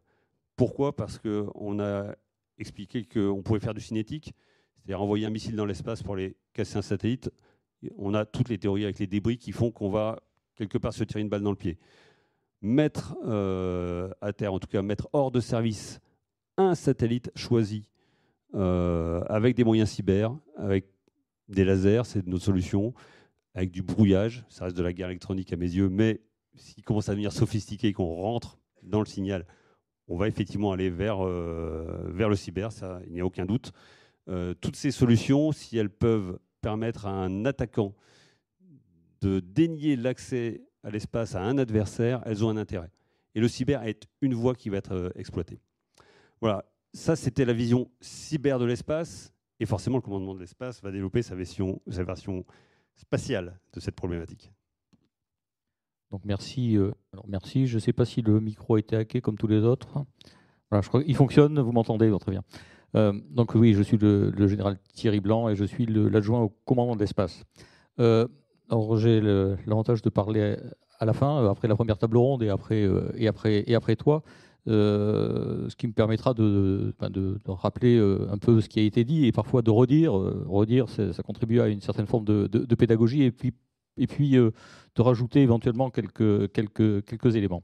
Pourquoi? 0.55 0.95
Parce 0.95 1.19
qu'on 1.19 1.79
a 1.79 2.15
expliqué 2.57 3.05
qu'on 3.05 3.41
pouvait 3.41 3.59
faire 3.59 3.73
du 3.73 3.81
cinétique, 3.81 4.33
c'est-à-dire 4.75 5.01
envoyer 5.01 5.25
un 5.25 5.29
missile 5.29 5.55
dans 5.55 5.65
l'espace 5.65 6.03
pour 6.03 6.15
aller 6.15 6.35
casser 6.53 6.77
un 6.77 6.81
satellite. 6.81 7.31
On 7.97 8.13
a 8.13 8.25
toutes 8.25 8.49
les 8.49 8.57
théories 8.57 8.83
avec 8.83 8.99
les 8.99 9.07
débris 9.07 9.37
qui 9.37 9.51
font 9.51 9.71
qu'on 9.71 9.89
va 9.89 10.19
quelque 10.55 10.77
part 10.77 10.93
se 10.93 11.03
tirer 11.03 11.21
une 11.21 11.29
balle 11.29 11.41
dans 11.41 11.51
le 11.51 11.57
pied. 11.57 11.77
Mettre 12.61 13.17
euh, 13.25 14.11
à 14.21 14.33
terre, 14.33 14.53
en 14.53 14.59
tout 14.59 14.67
cas 14.67 14.81
mettre 14.81 15.09
hors 15.13 15.31
de 15.31 15.39
service 15.39 15.99
un 16.57 16.75
satellite 16.75 17.31
choisi 17.35 17.89
euh, 18.53 19.23
avec 19.27 19.55
des 19.55 19.63
moyens 19.63 19.89
cyber, 19.89 20.35
avec 20.57 20.85
des 21.47 21.63
lasers, 21.63 22.03
c'est 22.05 22.27
notre 22.27 22.43
solution 22.43 22.93
avec 23.53 23.71
du 23.71 23.81
brouillage. 23.81 24.45
Ça 24.49 24.65
reste 24.65 24.77
de 24.77 24.83
la 24.83 24.93
guerre 24.93 25.09
électronique 25.09 25.51
à 25.53 25.55
mes 25.55 25.69
yeux, 25.71 25.89
mais 25.89 26.21
s'il 26.55 26.83
commence 26.83 27.09
à 27.09 27.13
devenir 27.13 27.31
sophistiqué 27.31 27.89
et 27.89 27.93
qu'on 27.93 28.13
rentre 28.13 28.59
dans 28.83 28.99
le 28.99 29.05
signal, 29.05 29.45
on 30.07 30.17
va 30.17 30.27
effectivement 30.27 30.71
aller 30.71 30.89
vers, 30.89 31.25
euh, 31.25 32.09
vers 32.13 32.29
le 32.29 32.35
cyber, 32.35 32.71
ça, 32.71 32.99
il 33.07 33.13
n'y 33.13 33.21
a 33.21 33.25
aucun 33.25 33.45
doute. 33.45 33.71
Euh, 34.27 34.53
toutes 34.53 34.75
ces 34.75 34.91
solutions, 34.91 35.51
si 35.51 35.77
elles 35.77 35.89
peuvent 35.89 36.39
permettre 36.61 37.05
à 37.05 37.11
un 37.11 37.45
attaquant 37.45 37.95
de 39.21 39.39
dénier 39.39 39.95
l'accès 39.95 40.63
à 40.83 40.89
l'espace 40.89 41.35
à 41.35 41.41
un 41.41 41.57
adversaire, 41.57 42.21
elles 42.25 42.43
ont 42.43 42.49
un 42.49 42.57
intérêt. 42.57 42.91
Et 43.35 43.39
le 43.39 43.47
cyber 43.47 43.83
est 43.83 44.07
une 44.21 44.33
voie 44.33 44.55
qui 44.55 44.69
va 44.69 44.77
être 44.77 44.93
euh, 44.93 45.09
exploitée. 45.15 45.59
Voilà, 46.41 46.65
ça 46.93 47.15
c'était 47.15 47.45
la 47.45 47.53
vision 47.53 47.89
cyber 48.01 48.59
de 48.59 48.65
l'espace. 48.65 49.33
Et 49.59 49.65
forcément, 49.65 49.97
le 49.97 50.01
commandement 50.01 50.33
de 50.33 50.39
l'espace 50.39 50.81
va 50.81 50.91
développer 50.91 51.21
sa 51.21 51.35
version, 51.35 51.81
sa 51.87 52.03
version 52.03 52.45
spatiale 52.95 53.59
de 53.73 53.79
cette 53.79 53.95
problématique. 53.95 54.51
Donc 56.11 56.21
merci. 56.25 56.77
Euh, 56.77 56.91
alors 57.13 57.25
merci. 57.27 57.67
Je 57.67 57.75
ne 57.75 57.79
sais 57.79 57.93
pas 57.93 58.05
si 58.05 58.21
le 58.21 58.39
micro 58.39 58.75
a 58.75 58.79
été 58.79 58.95
hacké 58.95 59.21
comme 59.21 59.37
tous 59.37 59.47
les 59.47 59.63
autres. 59.63 60.03
Voilà, 60.69 60.81
je 60.81 60.89
crois 60.89 61.03
qu'il 61.03 61.15
fonctionne. 61.15 61.59
Vous 61.59 61.71
m'entendez 61.71 62.11
Très 62.19 62.31
bien. 62.31 62.43
Euh, 62.95 63.13
donc 63.29 63.55
oui, 63.55 63.73
je 63.73 63.81
suis 63.81 63.97
le, 63.97 64.47
général 64.47 64.77
Thierry 64.93 65.21
Blanc 65.21 65.47
et 65.47 65.55
je 65.55 65.63
suis 65.63 65.85
l'adjoint 65.85 66.41
au 66.41 66.49
commandement 66.65 66.95
de 66.95 66.99
l'espace. 66.99 67.45
Euh, 67.99 68.27
alors 68.69 68.97
j'ai 68.97 69.21
l'avantage 69.21 70.01
de 70.01 70.09
parler 70.09 70.57
à 70.99 71.05
la 71.05 71.13
fin, 71.13 71.49
après 71.49 71.67
la 71.67 71.75
première 71.75 71.97
table 71.97 72.17
ronde 72.17 72.43
et 72.43 72.49
après, 72.49 72.87
et 73.15 73.27
après, 73.27 73.63
et 73.65 73.75
après 73.75 73.95
toi. 73.95 74.23
Ce 74.67 75.75
qui 75.75 75.87
me 75.87 75.93
permettra 75.93 76.33
de, 76.33 76.93
rappeler 77.47 77.97
un 77.97 78.37
peu 78.37 78.61
ce 78.61 78.69
qui 78.69 78.79
a 78.79 78.83
été 78.83 79.03
dit 79.03 79.25
et 79.25 79.31
parfois 79.31 79.61
de 79.61 79.71
redire. 79.71 80.13
redire, 80.13 80.87
ça 80.89 81.23
contribue 81.23 81.59
à 81.59 81.67
une 81.67 81.81
certaine 81.81 82.07
forme 82.07 82.25
de, 82.25 82.75
pédagogie 82.75 83.23
et 83.23 83.31
puis, 83.31 84.31
de 84.31 85.01
rajouter 85.01 85.41
éventuellement 85.41 85.89
quelques, 85.89 87.35
éléments. 87.35 87.63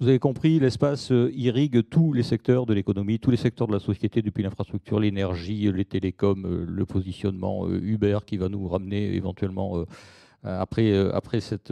Vous 0.00 0.08
avez 0.08 0.18
compris, 0.18 0.58
l'espace 0.58 1.12
euh, 1.12 1.30
irrigue 1.34 1.86
tous 1.90 2.14
les 2.14 2.22
secteurs 2.22 2.64
de 2.64 2.72
l'économie, 2.72 3.18
tous 3.18 3.30
les 3.30 3.36
secteurs 3.36 3.66
de 3.66 3.74
la 3.74 3.78
société, 3.78 4.22
depuis 4.22 4.42
l'infrastructure, 4.42 4.98
l'énergie, 4.98 5.70
les 5.70 5.84
télécoms, 5.84 6.42
euh, 6.46 6.64
le 6.66 6.86
positionnement 6.86 7.66
euh, 7.66 7.78
Uber 7.82 8.20
qui 8.24 8.38
va 8.38 8.48
nous 8.48 8.66
ramener 8.66 9.14
éventuellement 9.14 9.84
après, 10.42 11.40
cet 11.42 11.70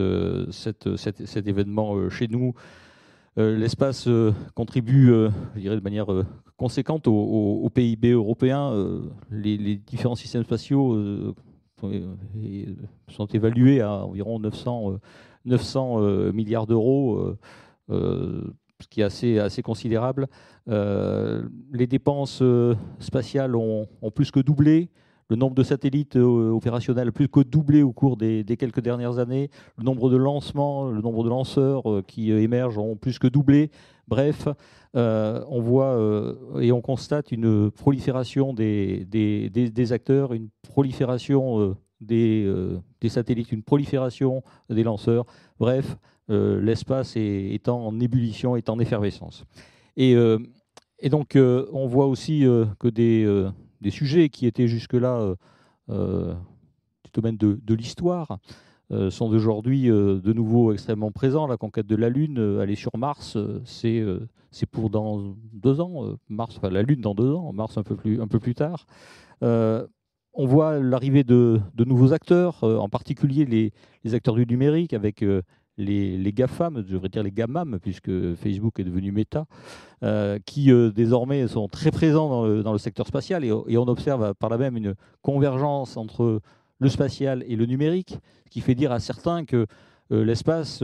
événement 1.47 2.11
chez 2.11 2.29
nous. 2.29 2.53
L'espace 3.37 4.09
contribue, 4.55 5.13
je 5.55 5.61
dirais, 5.61 5.77
de 5.77 5.81
manière 5.81 6.07
conséquente 6.57 7.07
au, 7.07 7.71
PIB 7.73 8.11
européen. 8.11 8.73
Les, 9.31 9.77
différents 9.77 10.17
systèmes 10.17 10.43
spatiaux 10.43 11.35
sont 13.09 13.27
évalués 13.27 13.81
à 13.81 14.05
environ 14.05 14.41
900, 14.41 14.95
900 15.45 16.33
milliards 16.33 16.67
d'euros. 16.67 17.37
Euh, 17.91 18.43
ce 18.81 18.87
qui 18.87 19.01
est 19.01 19.41
assez, 19.41 19.63
considérable. 19.63 20.29
Euh, 20.69 21.43
les 21.73 21.89
dépenses 21.89 22.41
euh, 22.43 22.77
spatiales 23.01 23.57
ont, 23.57 23.89
plus 24.15 24.31
que 24.31 24.39
doublé. 24.39 24.89
Le 25.31 25.37
nombre 25.37 25.55
de 25.55 25.63
satellites 25.63 26.17
opérationnels 26.17 27.09
a 27.09 27.13
plus 27.13 27.29
que 27.29 27.41
doublé 27.41 27.83
au 27.83 27.93
cours 27.93 28.17
des, 28.17 28.45
quelques 28.59 28.81
dernières 28.81 29.19
années. 29.19 29.51
Le 29.77 29.85
nombre 29.85 30.09
de 30.09 30.17
lancements, 30.17 30.91
le 30.91 31.03
nombre 31.03 31.23
de 31.23 31.29
lanceurs 31.29 31.83
qui 32.07 32.33
émergent 32.33 32.79
ont 32.79 32.97
plus 32.97 33.19
que 33.19 33.27
doublé. 33.27 33.71
Bref, 34.07 34.49
on 34.95 35.61
voit 35.61 35.99
et 36.61 36.73
on 36.73 36.81
constate 36.81 37.31
une 37.31 37.71
prolifération 37.71 38.55
des, 38.55 39.93
acteurs, 39.93 40.33
une 40.33 40.49
prolifération 40.63 41.77
des, 42.01 42.81
satellites, 43.09 43.53
une 43.53 43.63
prolifération 43.63 44.43
des 44.71 44.83
lanceurs. 44.83 45.27
Bref, 45.59 45.97
euh, 46.31 46.61
l'espace 46.61 47.15
est, 47.17 47.69
en 47.69 47.99
ébullition, 48.01 48.57
est 48.57 48.69
en 48.69 48.79
effervescence. 48.79 49.45
Et, 49.97 50.15
euh, 50.15 50.39
donc, 51.05 51.37
euh, 51.37 51.67
on 51.73 51.87
voit 51.87 52.07
aussi 52.07 52.45
que 52.79 52.89
des, 52.89 53.25
sujets 53.91 54.29
qui 54.29 54.47
étaient 54.47 54.69
jusque-là 54.69 55.35
du 55.89 57.11
domaine 57.13 57.37
de, 57.37 57.75
l'histoire 57.75 58.39
sont 59.11 59.33
aujourd'hui 59.33 59.89
de 59.89 60.33
nouveau 60.33 60.73
extrêmement 60.73 61.11
présents. 61.11 61.47
La 61.47 61.57
conquête 61.57 61.87
de 61.87 61.97
la 61.97 62.09
Lune, 62.09 62.59
aller 62.61 62.75
sur 62.75 62.97
Mars, 62.97 63.37
c'est 63.65 64.67
pour 64.71 64.91
dans 64.91 65.37
deux 65.53 65.81
ans. 65.81 66.17
Mars, 66.29 66.57
enfin, 66.59 66.71
la 66.71 66.83
Lune 66.83 67.01
dans 67.01 67.15
deux 67.15 67.33
ans, 67.33 67.53
Mars 67.53 67.79
un 67.79 67.83
peu 67.83 67.97
plus, 67.97 68.21
un 68.21 68.27
peu 68.27 68.39
plus 68.39 68.55
tard. 68.55 68.87
on 69.43 70.47
voit 70.47 70.79
l'arrivée 70.79 71.25
de, 71.25 71.61
nouveaux 71.79 72.13
acteurs, 72.13 72.63
en 72.63 72.89
particulier 72.89 73.45
les, 73.45 73.73
les, 74.05 74.15
acteurs 74.15 74.35
du 74.35 74.47
numérique, 74.47 74.93
avec 74.93 75.25
les, 75.79 76.33
GAFAM, 76.33 76.85
je 76.87 76.93
devrais 76.93 77.09
dire 77.09 77.23
les 77.23 77.31
GAMAM, 77.31 77.79
puisque 77.81 78.35
Facebook 78.35 78.79
est 78.81 78.85
devenu 78.85 79.13
Meta, 79.13 79.47
euh, 80.03 80.39
qui 80.45 80.73
euh, 80.73 80.91
désormais 80.91 81.47
sont 81.47 81.69
très 81.69 81.91
présents 81.91 82.47
dans 82.63 82.73
le, 82.73 82.79
secteur 82.79 83.07
spatial 83.07 83.45
et, 83.45 83.53
on 83.53 83.89
observe 83.89 84.35
par 84.35 84.51
là 84.51 84.59
même 84.59 84.77
une 84.77 84.95
convergence 85.23 85.97
entre 85.97 86.41
le 86.79 86.89
spatial 86.89 87.45
et 87.49 87.57
le 87.57 87.67
numérique, 87.67 88.19
ce 88.45 88.51
qui 88.51 88.61
fait 88.61 88.75
dire 88.75 88.93
à 88.93 89.01
certains 89.01 89.45
que 89.45 89.67
euh, 90.11 90.25
l'espace 90.25 90.83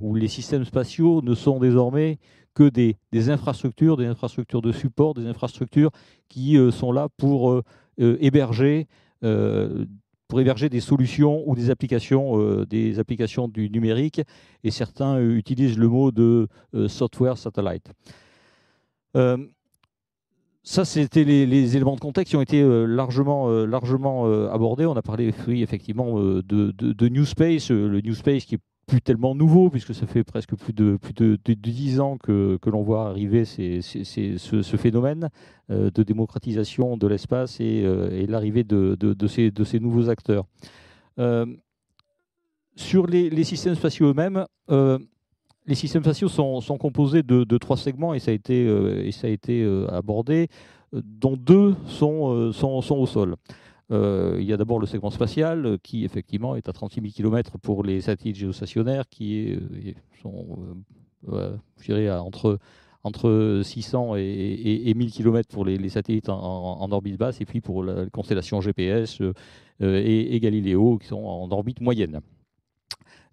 ou 0.00 0.14
les 0.14 0.28
systèmes 0.28 0.64
spatiaux 0.64 1.22
ne 1.22 1.34
sont 1.34 1.58
désormais 1.58 2.18
que 2.54 2.68
des, 2.68 2.96
des, 3.12 3.30
infrastructures, 3.30 3.96
des 3.96 4.06
infrastructures 4.06 4.62
de 4.62 4.72
support, 4.72 5.14
des 5.14 5.26
infrastructures 5.26 5.90
qui 6.28 6.58
sont 6.72 6.92
là 6.92 7.08
pour 7.16 7.62
héberger 7.98 8.88
pour 10.28 10.40
héberger 10.40 10.68
des 10.68 10.80
solutions 10.80 11.42
ou 11.46 11.56
des 11.56 11.70
applications, 11.70 12.38
euh, 12.38 12.66
des 12.66 12.98
applications 12.98 13.48
du 13.48 13.70
numérique, 13.70 14.20
et 14.62 14.70
certains 14.70 15.16
euh, 15.16 15.36
utilisent 15.36 15.78
le 15.78 15.88
mot 15.88 16.12
de 16.12 16.48
euh, 16.74 16.86
software 16.86 17.38
satellite. 17.38 17.90
ça, 20.62 20.84
c'était 20.84 21.24
les, 21.24 21.76
éléments 21.76 21.94
de 21.94 22.00
contexte 22.00 22.30
qui 22.30 22.36
ont 22.36 22.42
été 22.42 22.62
largement, 22.86 23.48
largement 23.48 24.26
abordés. 24.52 24.84
On 24.84 24.94
a 24.96 25.02
parlé, 25.02 25.32
oui, 25.48 25.62
effectivement, 25.62 26.20
de, 26.20 26.42
de, 26.42 26.70
de 26.70 27.08
New 27.08 27.24
Space, 27.24 27.70
le 27.70 28.00
New 28.00 28.14
Space 28.14 28.44
qui 28.44 28.58
plus 28.88 29.02
tellement 29.02 29.34
nouveau, 29.34 29.68
puisque 29.68 29.94
ça 29.94 30.06
fait 30.06 30.24
presque 30.24 30.56
plus 30.56 30.72
de, 30.72 30.96
plus 30.96 31.12
de, 31.12 31.36
10 31.36 32.00
ans 32.00 32.16
que, 32.16 32.58
que 32.60 32.70
l'on 32.70 32.82
voit 32.82 33.06
arriver 33.06 33.44
ce, 33.44 34.76
phénomène 34.76 35.28
euh, 35.70 35.90
de 35.90 36.02
démocratisation 36.02 36.96
de 36.96 37.06
l'espace 37.06 37.60
et, 37.60 37.82
euh, 37.84 38.26
l'arrivée 38.26 38.64
de, 38.64 38.96
ces, 39.28 39.50
de 39.50 39.64
ces 39.64 39.78
nouveaux 39.78 40.08
acteurs. 40.08 40.46
Euh, 41.18 41.44
sur 42.76 43.06
les, 43.06 43.44
systèmes 43.44 43.74
spatiaux 43.74 44.08
eux-mêmes, 44.08 44.46
les 45.66 45.74
systèmes 45.74 46.02
spatiaux 46.02 46.28
sont, 46.28 46.62
sont 46.62 46.78
composés 46.78 47.22
de, 47.22 47.58
trois 47.58 47.76
segments, 47.76 48.14
et 48.14 48.20
ça 48.20 48.30
a 48.30 48.34
été, 48.34 48.64
et 49.06 49.12
ça 49.12 49.26
a 49.26 49.30
été 49.30 49.64
abordé, 49.90 50.48
dont 50.92 51.36
deux 51.36 51.76
sont, 51.86 52.52
sont 52.52 52.94
au 52.96 53.06
sol. 53.06 53.36
Euh, 53.90 54.36
il 54.38 54.46
y 54.46 54.52
a 54.52 54.56
d'abord 54.56 54.78
le 54.78 54.86
segment 54.86 55.10
spatial 55.10 55.64
euh, 55.64 55.78
qui 55.82 56.04
effectivement 56.04 56.56
est 56.56 56.68
à 56.68 56.72
36 56.74 57.00
000 57.00 57.12
km 57.14 57.58
pour 57.58 57.82
les 57.82 58.02
satellites 58.02 58.36
géostationnaires 58.36 59.08
qui 59.08 59.54
euh, 59.54 59.92
sont 60.20 60.76
dirais, 61.82 62.10
entre, 62.10 62.58
entre 63.02 63.62
600 63.64 64.16
et, 64.16 64.92
1000 64.94 65.10
km 65.10 65.48
pour 65.48 65.64
les, 65.64 65.88
satellites 65.88 66.28
en, 66.28 66.92
orbite 66.92 67.16
basse 67.16 67.40
et 67.40 67.46
puis 67.46 67.60
pour 67.60 67.82
la 67.82 68.06
constellation 68.10 68.60
GPS 68.60 69.20
et, 69.80 70.38
Galileo 70.40 70.98
qui 70.98 71.08
sont 71.08 71.24
en 71.24 71.50
orbite 71.50 71.80
moyenne. 71.80 72.20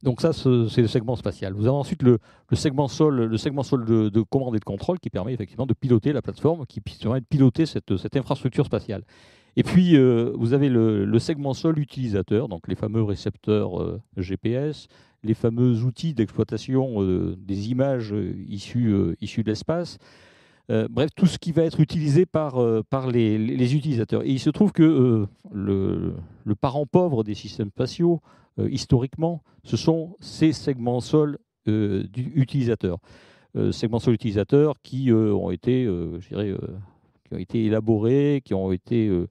Donc 0.03 0.21
ça, 0.21 0.33
c'est 0.33 0.81
le 0.81 0.87
segment 0.87 1.15
spatial. 1.15 1.53
Vous 1.53 1.67
avez 1.67 1.75
ensuite 1.75 2.01
le, 2.01 2.19
segment 2.53 2.87
sol, 2.87 3.25
le 3.25 3.37
segment 3.37 3.63
sol 3.63 3.85
de, 3.85 4.21
commande 4.21 4.55
et 4.55 4.59
de 4.59 4.65
contrôle 4.65 4.99
qui 4.99 5.09
permet 5.09 5.33
effectivement 5.33 5.65
de 5.65 5.73
piloter 5.73 6.11
la 6.13 6.21
plateforme, 6.21 6.65
qui 6.65 6.81
permet 6.81 7.21
de 7.21 7.25
piloter 7.25 7.65
cette 7.65 8.15
infrastructure 8.15 8.65
spatiale. 8.65 9.03
Et 9.57 9.63
puis, 9.63 9.95
euh, 9.95 10.31
vous 10.35 10.53
avez 10.53 10.69
le, 10.69 11.19
segment 11.19 11.53
sol 11.53 11.79
utilisateur, 11.79 12.49
donc 12.49 12.67
les 12.67 12.75
fameux 12.75 13.03
récepteurs 13.03 13.81
euh, 13.81 14.01
GPS, 14.17 14.87
les 15.23 15.33
fameux 15.33 15.83
outils 15.83 16.13
d'exploitation 16.13 17.01
euh, 17.01 17.35
des 17.37 17.69
images 17.69 18.13
issues, 18.47 19.15
issues 19.21 19.43
de 19.43 19.49
l'espace. 19.49 19.97
bref, 20.67 21.09
tout 21.15 21.25
ce 21.25 21.37
qui 21.37 21.51
va 21.51 21.63
être 21.63 21.79
utilisé 21.79 22.25
par, 22.25 22.55
par 22.89 23.09
les, 23.09 23.75
utilisateurs. 23.75 24.23
Et 24.23 24.31
il 24.31 24.39
se 24.39 24.49
trouve 24.49 24.71
que 24.71 25.25
le, 25.53 26.13
le, 26.43 26.55
parent 26.55 26.85
pauvre 26.85 27.23
des 27.23 27.35
systèmes 27.35 27.69
spatiaux, 27.69 28.21
historiquement, 28.57 29.41
ce 29.63 29.77
sont 29.77 30.15
ces 30.19 30.51
segments 30.51 31.01
sol 31.01 31.37
utilisateurs. 31.65 32.99
segments 33.71 33.99
sol 33.99 34.15
utilisateurs 34.15 34.75
qui 34.83 35.11
ont 35.11 35.51
été, 35.51 35.85
je 35.85 36.27
dirais, 36.27 36.53
qui 37.25 37.33
ont 37.33 37.37
été 37.37 37.65
élaborés, 37.65 38.41
qui 38.43 38.53
ont 38.53 38.71
été 38.71 39.07
euh, 39.07 39.27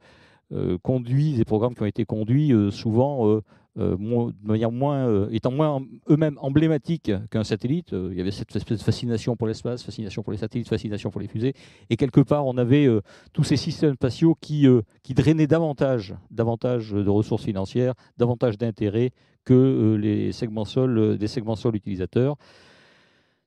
euh, 0.52 0.78
conduits, 0.82 1.34
des 1.34 1.44
programmes 1.44 1.74
qui 1.74 1.82
ont 1.82 1.86
été 1.86 2.04
conduits 2.04 2.52
euh, 2.52 2.70
souvent 2.70 3.40
de 3.76 4.34
manière 4.44 4.70
moins, 4.70 5.28
étant 5.30 5.50
moins 5.50 5.82
eux-mêmes 6.08 6.38
emblématiques 6.40 7.10
qu'un 7.32 7.42
satellite. 7.42 7.88
il 7.90 8.16
y 8.16 8.20
avait 8.20 8.30
cette 8.30 8.54
espèce 8.54 8.78
de 8.78 8.84
fascination 8.84 9.34
pour 9.34 9.48
l'espace, 9.48 9.82
fascination 9.82 10.22
pour 10.22 10.30
les 10.30 10.38
satellites, 10.38 10.68
fascination 10.68 11.10
pour 11.10 11.20
les 11.20 11.26
fusées. 11.26 11.54
Et 11.90 11.96
quelque 11.96 12.20
part, 12.20 12.46
on 12.46 12.56
avait 12.56 12.86
tous 13.32 13.42
ces 13.42 13.56
systèmes 13.56 13.94
spatiaux 13.94 14.36
qui, 14.40 14.68
qui 15.02 15.12
drainaient 15.12 15.48
davantage, 15.48 16.14
davantage 16.30 16.92
de 16.92 17.10
ressources 17.10 17.42
financières, 17.42 17.94
davantage 18.16 18.58
d'intérêts 18.58 19.10
que 19.44 19.98
les 20.00 20.30
segments 20.30 20.64
sol, 20.64 21.18
des 21.18 21.26
segments 21.26 21.56
sol 21.56 21.74
utilisateurs. 21.74 22.36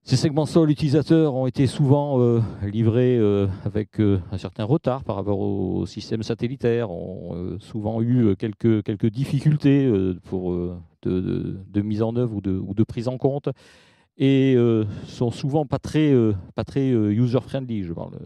Ces 0.08 0.16
segments 0.16 0.46
sol 0.46 0.72
utilisateurs 0.72 1.36
ont 1.36 1.48
été 1.48 1.68
souvent 1.68 2.22
euh, 2.22 2.40
livrés 2.64 3.18
euh, 3.18 3.46
avec 3.66 4.00
euh, 4.00 4.22
un 4.32 4.38
certain 4.38 4.64
retard 4.64 5.04
par 5.04 5.18
rapport 5.18 5.38
au 5.38 5.86
système 5.86 6.24
satellitaire, 6.24 6.90
ont 6.92 7.58
souvent 7.60 8.02
eu 8.02 8.34
quelques, 8.38 8.84
quelques 8.84 9.08
difficultés 9.08 9.92
pour, 10.24 10.56
de, 11.02 11.82
mise 11.82 12.02
en 12.02 12.16
œuvre 12.16 12.36
ou 12.38 12.42
de, 12.74 12.84
prise 12.86 13.10
en 13.10 13.18
compte, 13.18 13.50
et 14.18 14.56
sont 15.08 15.30
souvent 15.30 15.66
pas 15.66 15.78
très, 15.78 16.14
pas 16.56 16.64
très 16.64 16.88
user-friendly, 16.90 17.84
je 17.84 17.92
parle 17.92 18.18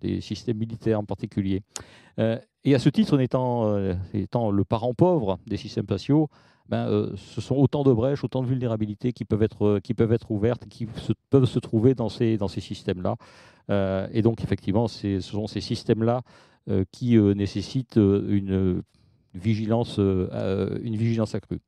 des 0.00 0.22
systèmes 0.22 0.56
militaires 0.56 0.98
en 0.98 1.04
particulier. 1.04 1.60
et 2.16 2.74
à 2.74 2.78
ce 2.78 2.88
titre, 2.88 3.20
étant, 3.20 3.78
étant 4.14 4.50
le 4.50 4.64
parent 4.64 4.94
pauvre 4.94 5.38
des 5.46 5.58
systèmes 5.58 5.84
spatiaux, 5.84 6.30
ben, 6.68 6.86
euh, 6.88 7.10
ce 7.16 7.40
sont 7.40 7.56
autant 7.56 7.82
de 7.82 7.92
brèches, 7.92 8.24
autant 8.24 8.42
de 8.42 8.46
vulnérabilités 8.46 9.12
qui 9.12 9.24
peuvent 9.24 9.42
être, 9.42 9.64
euh, 9.66 9.80
qui 9.80 9.94
peuvent 9.94 10.12
être 10.12 10.30
ouvertes, 10.30 10.66
qui 10.68 10.86
peuvent 11.30 11.46
se 11.46 11.58
trouver 11.58 11.94
dans 11.94 12.10
ces, 12.10 12.36
dans 12.36 12.48
ces 12.48 12.60
systèmes-là. 12.60 13.16
Euh, 13.70 14.06
et 14.12 14.20
donc, 14.22 14.42
effectivement, 14.42 14.86
ce 14.86 15.20
sont 15.20 15.46
ces 15.46 15.60
systèmes-là 15.60 16.22
qui 16.92 17.16
nécessitent 17.16 17.96
une 17.96 18.82
vigilance, 19.32 19.96
une 19.96 20.96
vigilance 20.96 21.34
accrue. 21.34 21.60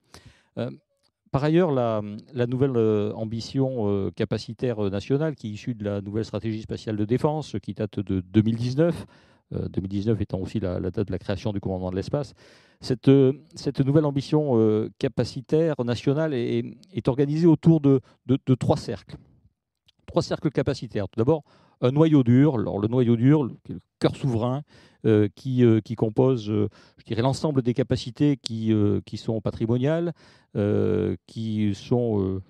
par 1.30 1.42
ailleurs, 1.42 1.72
la, 1.72 2.02
nouvelle 2.46 2.76
ambition 3.14 4.10
capacitaire 4.14 4.78
nationale 4.90 5.36
qui 5.36 5.48
est 5.48 5.50
issue 5.52 5.74
de 5.74 5.84
la 5.84 6.02
nouvelle 6.02 6.26
stratégie 6.26 6.60
spatiale 6.60 6.98
de 6.98 7.06
défense 7.06 7.56
qui 7.62 7.72
date 7.72 7.98
de 8.00 8.20
2019, 8.20 9.06
2019 9.52 10.20
étant 10.20 10.38
aussi 10.38 10.60
la, 10.60 10.80
date 10.80 11.06
de 11.06 11.12
la 11.12 11.18
création 11.18 11.52
du 11.52 11.60
commandement 11.60 11.90
de 11.90 11.96
l'espace, 11.96 12.34
cette, 12.80 13.10
cette, 13.54 13.80
nouvelle 13.80 14.04
ambition 14.04 14.88
capacitaire 14.98 15.74
nationale 15.84 16.34
est, 16.34 17.08
organisée 17.08 17.46
autour 17.46 17.80
de, 17.80 18.00
trois 18.58 18.76
cercles. 18.76 19.16
Trois 20.06 20.22
cercles 20.22 20.50
capacitaires. 20.50 21.08
Tout 21.08 21.18
d'abord, 21.18 21.44
un 21.80 21.90
noyau 21.90 22.22
dur. 22.22 22.56
Alors, 22.56 22.78
le 22.78 22.88
noyau 22.88 23.16
dur, 23.16 23.44
le 23.44 23.54
cœur 23.98 24.16
souverain, 24.16 24.62
euh, 25.06 25.28
qui, 25.34 25.64
euh, 25.64 25.80
compose, 25.96 26.50
euh, 26.50 26.68
l'ensemble 27.16 27.62
des 27.62 27.72
capacités 27.72 28.36
qui, 28.36 28.74
sont 29.16 29.40
patrimoniales, 29.40 30.12
qui 31.26 31.74
sont, 31.74 32.42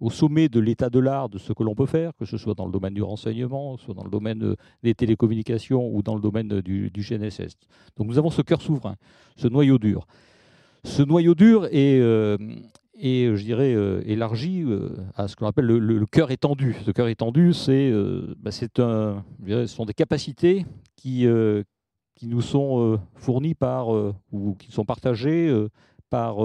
au 0.00 0.10
sommet 0.10 0.48
de 0.48 0.60
l'état 0.60 0.90
de 0.90 0.98
l'art 0.98 1.28
de 1.28 1.38
ce 1.38 1.52
que 1.52 1.62
l'on 1.62 1.74
peut 1.74 1.86
faire, 1.86 2.12
que 2.18 2.24
ce 2.24 2.36
soit 2.36 2.54
dans 2.54 2.66
le 2.66 2.72
domaine 2.72 2.94
du 2.94 3.02
renseignement, 3.02 3.76
soit 3.76 3.94
dans 3.94 4.04
le 4.04 4.10
domaine 4.10 4.54
des 4.82 4.94
télécommunications 4.94 5.88
ou 5.94 6.02
dans 6.02 6.14
le 6.14 6.20
domaine 6.20 6.60
du, 6.60 6.90
du 6.90 7.00
GNSS. 7.00 7.56
Donc 7.96 8.06
nous 8.06 8.18
avons 8.18 8.30
ce 8.30 8.42
cœur 8.42 8.60
souverain, 8.60 8.96
ce 9.36 9.48
noyau 9.48 9.78
dur. 9.78 10.06
Ce 10.84 11.02
noyau 11.02 11.34
dur 11.34 11.66
est, 11.72 11.98
et 12.98 13.30
je 13.34 13.42
dirais 13.42 13.74
élargi 14.06 14.64
à 15.16 15.28
ce 15.28 15.36
qu'on 15.36 15.46
appelle 15.46 15.66
le, 15.66 16.06
cœur 16.06 16.30
étendu. 16.30 16.76
Ce 16.84 16.90
cœur 16.90 17.08
étendu, 17.08 17.52
c'est, 17.52 17.92
bah, 18.38 18.50
un, 18.78 19.24
ce 19.48 19.66
sont 19.66 19.84
des 19.84 19.94
capacités 19.94 20.64
qui, 20.96 21.26
euh, 21.26 21.62
qui 22.16 22.26
nous 22.26 22.40
sont 22.40 22.80
euh, 22.80 22.98
fournis 23.14 23.54
par, 23.54 23.94
euh, 23.94 24.14
ou 24.32 24.54
qui 24.54 24.72
sont 24.72 24.84
partagés 24.84 25.54
par 26.10 26.38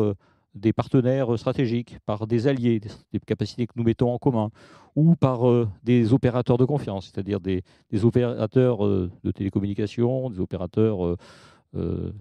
des 0.56 0.74
partenaires 0.74 1.38
stratégiques, 1.38 1.98
par 2.06 2.28
des 2.28 2.48
alliés, 2.48 2.80
des, 2.80 3.20
capacités 3.20 3.68
que 3.68 3.74
nous 3.76 3.84
mettons 3.84 4.12
en 4.14 4.18
commun, 4.18 4.50
ou 4.96 5.16
par 5.16 5.42
des 5.84 6.14
opérateurs 6.14 6.58
de 6.58 6.66
confiance, 6.66 7.12
c'est-à-dire 7.12 7.40
des, 7.40 7.64
des, 7.90 8.06
opérateurs 8.06 8.80
de 8.80 9.32
télécommunications, 9.34 10.30
des 10.30 10.40
opérateurs 10.40 11.16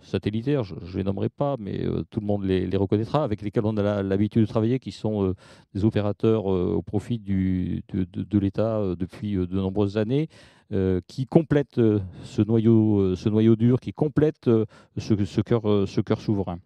satellitaires, 0.02 0.62
je 0.62 0.74
ne 0.74 0.96
les 0.98 1.02
nommerai 1.02 1.28
pas, 1.28 1.56
mais 1.58 1.84
tout 2.10 2.20
le 2.20 2.26
monde 2.26 2.44
les, 2.44 2.76
reconnaîtra, 2.76 3.24
avec 3.24 3.42
lesquels 3.42 3.64
on 3.66 3.76
a 3.76 4.02
l'habitude 4.04 4.42
de 4.42 4.46
travailler, 4.46 4.78
qui 4.78 4.92
sont 4.92 5.34
des 5.74 5.84
opérateurs 5.84 6.46
au 6.46 6.82
profit 6.82 7.18
du, 7.18 7.82
de, 7.92 8.04
de 8.04 8.38
l'État 8.38 8.94
depuis 8.96 9.34
de 9.34 9.56
nombreuses 9.56 9.96
années, 9.96 10.28
euh, 10.72 11.00
qui 11.08 11.26
complète 11.26 11.78
euh, 11.78 11.98
ce 12.22 12.42
noyau, 12.42 13.00
euh, 13.00 13.16
ce 13.16 13.28
noyau 13.28 13.56
dur, 13.56 13.80
qui 13.80 13.92
complète 13.92 14.48
ce, 14.96 15.40
cœur, 15.40 15.62
ce 15.88 16.00
cœur 16.00 16.20
souverain. 16.20 16.60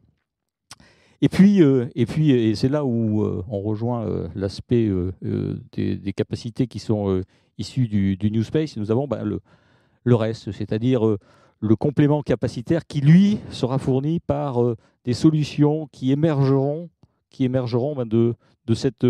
Et 1.25 1.31
puis, 1.31 1.63
et 1.63 2.05
puis, 2.05 2.55
c'est 2.55 2.69
là 2.69 2.85
où 2.85 3.25
on 3.49 3.61
rejoint 3.63 4.29
l'aspect 4.35 4.91
des, 5.73 6.13
capacités 6.13 6.67
qui 6.67 6.79
sont 6.79 7.23
issues 7.57 7.89
du, 7.89 8.31
New 8.31 8.43
Space. 8.43 8.77
Nous 8.77 8.91
avons 8.91 9.09
ben, 9.09 9.25
le, 9.25 10.15
reste, 10.15 10.53
c'est-à-dire 10.53 11.01
le 11.61 11.77
complément 11.77 12.23
capacitaire 12.23 12.87
qui, 12.87 13.01
lui, 13.01 13.39
sera 13.49 13.79
fourni 13.79 14.21
par 14.21 14.59
des 15.07 15.15
solutions 15.15 15.89
qui 15.93 16.13
émergeront, 16.13 16.91
qui 17.31 17.45
émergeront 17.45 17.95
ben, 17.95 18.05
de, 18.05 18.35
de, 18.67 18.75
cette, 18.75 19.07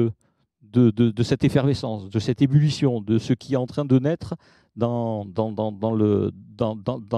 de, 0.79 1.23
cette 1.23 1.45
effervescence, 1.45 2.11
de 2.11 2.19
cette 2.19 2.43
ébullition, 2.43 3.01
de 3.01 3.19
ce 3.19 3.33
qui 3.33 3.55
est 3.55 3.57
en 3.57 3.67
train 3.67 3.85
de 3.85 3.99
naître 3.99 4.35
dans, 4.77 5.27
le, 5.27 6.31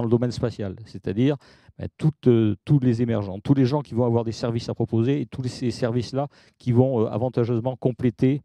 domaine 0.08 0.30
spatial, 0.30 0.76
c'est-à-dire 0.84 1.36
ben, 1.78 1.88
euh, 2.26 2.54
tous 2.64 2.80
les 2.80 3.02
émergents, 3.02 3.38
tous 3.40 3.54
les 3.54 3.66
gens 3.66 3.82
qui 3.82 3.94
vont 3.94 4.04
avoir 4.04 4.24
des 4.24 4.32
services 4.32 4.68
à 4.68 4.74
proposer 4.74 5.20
et 5.20 5.26
tous 5.26 5.44
ces 5.44 5.70
services-là 5.70 6.28
qui 6.58 6.72
vont 6.72 7.02
euh, 7.02 7.06
avantageusement 7.06 7.76
compléter, 7.76 8.42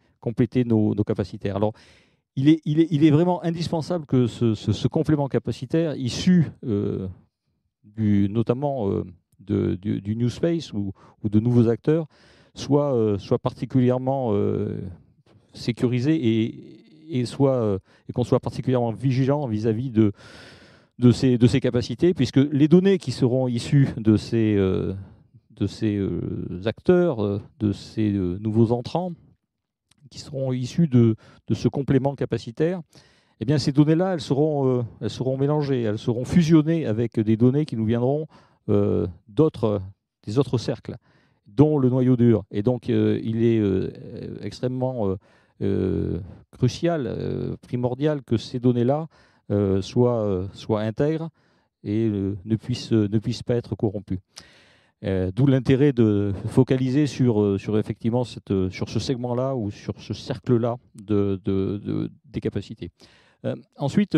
nos, 0.65 0.95
nos, 0.95 1.03
capacités. 1.03 1.49
Alors, 1.49 1.73
il 2.35 2.49
est, 2.49 3.11
vraiment 3.11 3.43
indispensable 3.43 4.05
que 4.05 4.27
ce, 4.27 4.87
complément 4.87 5.27
capacitaire, 5.27 5.95
issu 5.95 6.51
euh, 6.65 7.07
notamment 7.97 8.89
du, 9.39 10.15
New 10.15 10.29
Space 10.29 10.71
ou, 10.73 10.93
de 11.23 11.39
nouveaux 11.39 11.67
acteurs, 11.67 12.07
soit 12.53 13.39
particulièrement 13.41 14.33
sécurisé 15.53 16.15
et, 16.15 16.81
et, 17.11 17.23
euh, 17.41 17.77
et 18.09 18.13
qu'on 18.13 18.23
soit 18.23 18.39
particulièrement 18.39 18.91
vigilant 18.91 19.47
vis-à-vis 19.47 19.91
de, 19.91 20.13
de, 20.99 21.11
ces, 21.11 21.37
de 21.37 21.47
ces 21.47 21.59
capacités, 21.59 22.13
puisque 22.13 22.37
les 22.37 22.67
données 22.67 22.97
qui 22.97 23.11
seront 23.11 23.47
issues 23.47 23.89
de 23.97 24.17
ces, 24.17 24.55
euh, 24.55 24.93
de 25.51 25.67
ces 25.67 25.97
euh, 25.97 26.61
acteurs, 26.65 27.41
de 27.59 27.71
ces 27.71 28.11
nouveaux 28.11 28.71
entrants, 28.71 29.13
qui 30.09 30.19
seront 30.19 30.51
issus 30.51 30.87
de, 30.87 31.15
de 31.47 31.53
ce 31.53 31.67
complément 31.67 32.15
capacitaire, 32.15 32.81
eh 33.39 33.45
bien, 33.45 33.57
ces 33.57 33.71
données-là, 33.71 34.13
elles 34.13 34.21
seront, 34.21 34.85
elles 34.99 35.09
seront 35.09 35.35
mélangées, 35.35 35.81
elles 35.81 35.97
seront 35.97 36.25
fusionnées 36.25 36.85
avec 36.85 37.19
des 37.19 37.37
données 37.37 37.65
qui 37.65 37.75
nous 37.75 37.85
viendront 37.85 38.27
d'autres, 39.27 39.81
des 40.27 40.37
autres 40.37 40.59
cercles, 40.59 40.97
dont 41.47 41.79
le 41.79 41.89
noyau 41.89 42.17
dur. 42.17 42.43
Et 42.51 42.61
donc, 42.61 42.87
il 42.89 43.43
est 43.43 43.59
extrêmement 44.43 45.15
crucial, 46.51 47.07
euh, 47.07 47.55
primordial 47.61 48.21
que 48.23 48.37
ces 48.37 48.59
données-là 48.59 49.07
euh, 49.51 49.81
soient, 49.81 50.49
intègres 50.81 51.29
et 51.83 52.07
ne, 52.09 52.55
puissent, 52.55 53.43
pas 53.43 53.55
être 53.55 53.75
corrompues. 53.75 54.19
D'où 55.03 55.47
l'intérêt 55.47 55.93
de 55.93 56.31
focaliser 56.49 57.07
sur, 57.07 57.57
effectivement 57.75 58.23
sur 58.23 58.89
ce 58.89 58.99
segment-là 58.99 59.55
ou 59.55 59.71
sur 59.71 59.99
ce 59.99 60.13
cercle-là 60.13 60.77
de, 60.93 61.41
de, 61.43 62.11
des 62.25 62.39
capacités. 62.39 62.91
ensuite, 63.77 64.15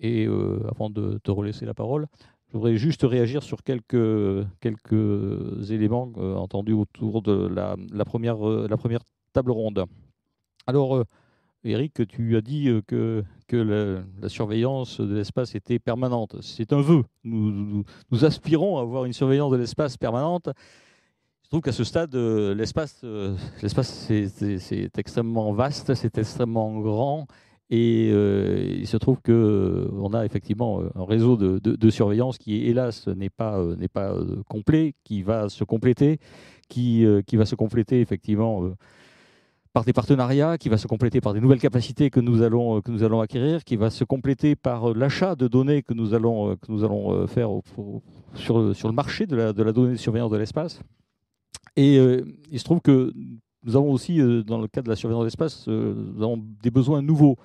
et 0.00 0.26
avant 0.68 0.90
de 0.90 1.20
te 1.22 1.30
relaisser 1.30 1.64
la 1.64 1.74
parole, 1.74 2.08
je 2.48 2.54
voudrais 2.54 2.76
juste 2.76 3.04
réagir 3.04 3.44
sur 3.44 3.62
quelques, 3.62 4.44
éléments 5.70 6.10
entendus 6.16 6.72
autour 6.72 7.22
de 7.22 7.46
la 7.46 8.04
première 8.04 8.36
table 9.32 9.52
ronde. 9.52 9.86
Alors, 10.68 10.96
euh, 10.96 11.04
Eric, 11.64 12.06
tu 12.08 12.36
as 12.36 12.42
dit 12.42 12.68
euh, 12.68 12.82
que, 12.86 13.24
que 13.46 13.56
la, 14.20 14.28
surveillance 14.28 15.00
de 15.00 15.14
l'espace 15.14 15.54
était 15.54 15.78
permanente. 15.78 16.36
C'est 16.42 16.74
un 16.74 16.82
vœu. 16.82 17.04
Nous, 17.24 17.84
aspirons 18.20 18.76
à 18.76 18.82
avoir 18.82 19.06
une 19.06 19.14
surveillance 19.14 19.50
de 19.50 19.56
l'espace 19.56 19.96
permanente. 19.96 20.50
Je 21.42 21.48
trouve 21.48 21.62
qu'à 21.62 21.72
ce 21.72 21.84
stade, 21.84 22.14
euh, 22.14 22.54
l'espace, 22.54 23.02
l'espace 23.62 24.10
c'est, 24.10 24.98
extrêmement 24.98 25.54
vaste, 25.54 25.94
c'est 25.94 26.18
extrêmement 26.18 26.78
grand. 26.80 27.26
Et 27.70 28.08
il 28.08 28.86
se 28.86 28.96
trouve 28.98 29.20
qu'on 29.22 30.12
a 30.14 30.24
effectivement 30.26 30.82
un 30.94 31.04
réseau 31.04 31.36
de, 31.38 31.90
surveillance 31.90 32.36
qui, 32.36 32.66
hélas, 32.66 33.08
n'est 33.08 33.30
pas, 33.30 33.62
pas 33.92 34.14
complet, 34.48 34.94
qui 35.02 35.22
va 35.22 35.48
se 35.48 35.64
compléter, 35.64 36.18
qui, 36.68 37.06
qui 37.26 37.36
va 37.36 37.46
se 37.46 37.54
compléter 37.54 38.00
effectivement 38.02 38.70
par 39.78 39.84
des 39.84 39.92
partenariats, 39.92 40.58
qui 40.58 40.68
va 40.68 40.76
se 40.76 40.88
compléter 40.88 41.20
par 41.20 41.34
des 41.34 41.40
nouvelles 41.40 41.60
capacités 41.60 42.10
que 42.10 42.18
nous 42.18 42.42
allons, 42.42 42.80
que 42.80 42.90
nous 42.90 43.04
allons 43.04 43.20
acquérir, 43.20 43.62
qui 43.62 43.76
va 43.76 43.90
se 43.90 44.02
compléter 44.02 44.56
par 44.56 44.92
l'achat 44.92 45.36
de 45.36 45.46
données 45.46 45.84
que 45.84 45.94
nous 45.94 46.14
allons, 46.14 46.56
que 46.56 46.72
nous 46.72 46.82
allons 46.82 47.12
euh, 47.12 47.26
faire 47.28 47.48
sur, 48.34 48.74
sur 48.74 48.88
le 48.88 48.92
marché 48.92 49.28
de 49.28 49.36
la, 49.36 49.52
de 49.52 49.62
la 49.62 49.70
donnée 49.70 49.92
de 49.92 49.96
surveillance 49.96 50.32
de 50.32 50.36
l'espace. 50.36 50.80
Et 51.76 51.96
euh, 51.96 52.24
il 52.50 52.58
se 52.58 52.64
trouve 52.64 52.80
que 52.80 53.12
nous 53.62 53.76
avons 53.76 53.92
aussi, 53.92 54.20
euh, 54.20 54.42
dans 54.42 54.60
le 54.60 54.66
cadre 54.66 54.86
de 54.86 54.90
la 54.90 54.96
surveillance 54.96 55.22
de 55.22 55.26
l'espace, 55.26 55.68
des 55.68 56.70
besoins 56.72 57.00
nouveaux. 57.00 57.36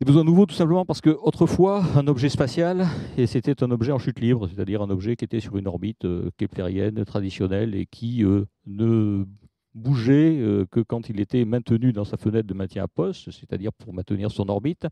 Des 0.00 0.06
besoins 0.06 0.24
nouveaux 0.24 0.46
tout 0.46 0.54
simplement 0.54 0.86
parce 0.86 1.02
que 1.02 1.10
autrefois, 1.10 1.84
un 1.96 2.06
objet 2.06 2.30
spatial, 2.30 2.86
et 3.18 3.26
c'était 3.26 3.62
un 3.62 3.70
objet 3.70 3.92
en 3.92 3.98
chute 3.98 4.20
libre, 4.20 4.48
c'est-à-dire 4.48 4.80
un 4.80 4.88
objet 4.88 5.16
qui 5.16 5.26
était 5.26 5.40
sur 5.40 5.58
une 5.58 5.68
orbite 5.68 6.06
keplérienne 6.38 7.04
traditionnelle 7.04 7.74
et 7.74 7.84
qui 7.84 8.24
ne 8.66 9.26
bouger 9.74 10.38
euh, 10.40 10.66
que 10.70 10.80
quand 10.80 11.08
il 11.08 11.20
était 11.20 11.44
maintenu 11.44 11.92
dans 11.92 12.04
sa 12.04 12.16
fenêtre 12.16 12.48
de 12.48 12.54
maintien 12.54 12.84
à 12.84 12.88
poste, 12.88 13.30
c'est-à-dire 13.30 13.72
pour 13.72 13.94
maintenir 13.94 14.30
son 14.30 14.48
orbite, 14.48 14.86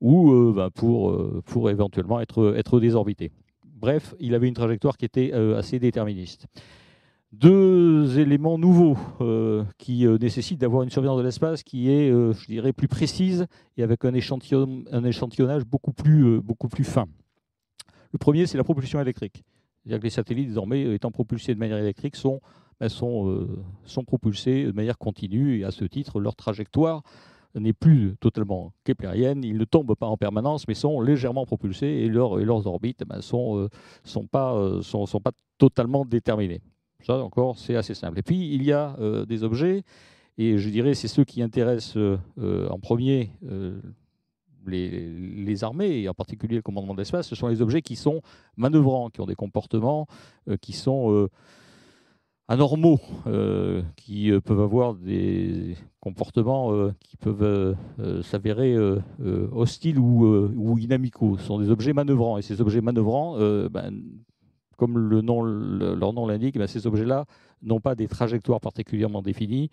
ou 0.00 0.32
euh, 0.32 0.52
ben, 0.54 0.70
pour, 0.70 1.10
euh, 1.10 1.42
pour 1.46 1.70
éventuellement 1.70 2.20
être, 2.20 2.54
être 2.56 2.80
désorbité. 2.80 3.30
Bref, 3.64 4.14
il 4.20 4.34
avait 4.34 4.48
une 4.48 4.54
trajectoire 4.54 4.96
qui 4.96 5.04
était 5.04 5.32
assez 5.32 5.80
déterministe. 5.80 6.46
Deux 7.32 8.16
éléments 8.20 8.56
nouveaux 8.56 8.96
qui 9.76 10.06
nécessitent 10.06 10.60
d'avoir 10.60 10.84
une 10.84 10.90
surveillance 10.90 11.18
de 11.18 11.24
l'espace 11.24 11.64
qui 11.64 11.90
est, 11.90 12.10
je 12.10 12.46
dirais, 12.46 12.72
plus 12.72 12.86
précise 12.86 13.46
et 13.76 13.82
avec 13.82 14.04
un, 14.04 14.14
échantillon, 14.14 14.84
échantillonnage 15.04 15.64
beaucoup 15.64 15.92
plus, 15.92 16.40
beaucoup 16.40 16.68
plus 16.68 16.84
fin. 16.84 17.06
Le 18.12 18.18
premier, 18.18 18.46
c'est 18.46 18.56
la 18.56 18.62
propulsion 18.62 19.00
électrique. 19.00 19.42
C'est-à-dire 19.82 19.98
que 19.98 20.04
les 20.04 20.10
satellites, 20.10 20.46
désormais, 20.46 20.94
étant 20.94 21.10
propulsés 21.10 21.54
de 21.54 21.58
manière 21.58 21.78
électrique, 21.78 22.14
sont 22.14 22.40
sont, 22.88 23.28
euh, 23.28 23.48
sont 23.84 24.04
propulsées 24.04 24.64
de 24.64 24.72
manière 24.72 24.98
continue 24.98 25.60
et 25.60 25.64
à 25.64 25.70
ce 25.70 25.84
titre, 25.84 26.20
leur 26.20 26.34
trajectoire 26.34 27.02
n'est 27.54 27.74
plus 27.74 28.16
totalement 28.18 28.72
keplérienne, 28.82 29.44
ils 29.44 29.58
ne 29.58 29.64
tombent 29.64 29.94
pas 29.94 30.06
en 30.06 30.16
permanence, 30.16 30.66
mais 30.68 30.74
sont 30.74 31.00
légèrement 31.02 31.44
propulsés 31.44 31.86
et, 31.86 32.08
leurs 32.08 32.66
orbites 32.66 33.00
ne 33.00 33.04
ben, 33.04 33.20
sont, 33.20 33.58
euh, 33.58 33.68
euh, 34.34 34.82
sont, 34.82 35.20
pas 35.20 35.32
totalement 35.58 36.04
déterminées. 36.06 36.62
Ça 37.02 37.18
encore, 37.18 37.58
c'est 37.58 37.76
assez 37.76 37.94
simple. 37.94 38.18
Et 38.20 38.22
puis, 38.22 38.54
il 38.54 38.62
y 38.62 38.72
a 38.72 38.96
des 39.26 39.42
objets, 39.42 39.82
et 40.38 40.56
je 40.56 40.70
dirais 40.70 40.94
c'est 40.94 41.08
ceux 41.08 41.24
qui 41.24 41.42
intéressent 41.42 41.98
en 42.38 42.78
premier 42.78 43.32
les, 44.66 45.64
armées, 45.64 46.02
et 46.02 46.08
en 46.08 46.14
particulier 46.14 46.56
le 46.56 46.62
commandement 46.62 46.94
de 46.94 47.00
l'espace, 47.00 47.26
ce 47.26 47.34
sont 47.34 47.48
les 47.48 47.60
objets 47.60 47.82
qui 47.82 47.96
sont 47.96 48.22
manœuvrants, 48.56 49.10
qui 49.10 49.20
ont 49.20 49.26
des 49.26 49.34
comportements 49.34 50.06
qui 50.60 50.72
sont 50.72 51.28
anormaux, 52.48 53.00
euh, 53.26 53.82
qui 53.96 54.30
euh, 54.30 54.40
peuvent 54.40 54.60
avoir 54.60 54.94
des 54.94 55.76
comportements 56.00 56.72
euh, 56.72 56.92
qui 57.00 57.16
peuvent 57.16 57.76
s'avérer 58.22 58.76
hostiles 59.52 59.98
ou, 59.98 60.78
inamicaux. 60.78 61.36
Ce 61.38 61.44
sont 61.44 61.58
des 61.58 61.70
objets 61.70 61.92
manœuvrants. 61.92 62.38
Et 62.38 62.42
ces 62.42 62.60
objets 62.60 62.80
manœuvrants, 62.80 63.36
ben, 63.70 64.02
comme 64.76 64.98
leur 64.98 66.12
nom 66.12 66.26
l'indique, 66.26 66.58
ben, 66.58 66.66
ces 66.66 66.86
objets-là 66.86 67.26
n'ont 67.62 67.80
pas 67.80 67.94
des 67.94 68.08
trajectoires 68.08 68.60
particulièrement 68.60 69.22
définies. 69.22 69.70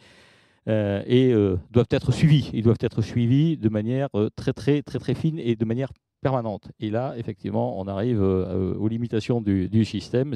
et 0.67 1.33
doivent 1.71 1.87
être 1.89 2.11
suivis. 2.11 2.51
Ils 2.53 2.63
doivent 2.63 2.77
être 2.81 3.01
suivis 3.01 3.57
de 3.57 3.69
manière 3.69 4.09
très 4.35 4.53
très 4.53 4.83
très 4.83 4.99
très 4.99 5.15
fine 5.15 5.39
et 5.39 5.55
de 5.55 5.65
manière 5.65 5.89
permanente. 6.21 6.71
Et 6.79 6.89
là, 6.89 7.13
effectivement, 7.17 7.79
on 7.79 7.87
arrive 7.87 8.21
euh, 8.21 8.75
aux 8.75 8.87
limitations 8.87 9.41
du, 9.41 9.85
système, 9.85 10.33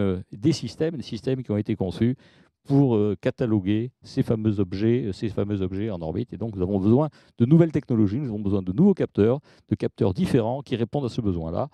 euh, 0.00 0.20
des 0.32 0.52
systèmes, 0.52 0.96
des 0.96 1.02
systèmes 1.02 1.42
qui 1.42 1.50
ont 1.50 1.56
été 1.56 1.76
conçus 1.76 2.16
pour 2.64 2.96
euh, 2.96 3.16
cataloguer 3.20 3.92
ces 4.02 4.22
fameux 4.22 4.58
objets, 4.58 5.10
ces 5.12 5.28
fameux 5.28 5.62
objets 5.62 5.90
en 5.90 6.00
orbite. 6.00 6.32
Et 6.32 6.36
donc, 6.36 6.56
nous 6.56 6.62
avons 6.62 6.80
besoin 6.80 7.08
de 7.38 7.46
nouvelles 7.46 7.72
technologies, 7.72 8.18
nous 8.18 8.28
avons 8.28 8.40
besoin 8.40 8.62
de 8.62 8.72
nouveaux 8.72 8.94
capteurs, 8.94 9.40
de 9.68 9.74
capteurs 9.76 10.14
différents 10.14 10.62
qui 10.62 10.74
répondent 10.74 11.04
à 11.04 11.10
ce 11.10 11.20
besoin-là 11.20 11.68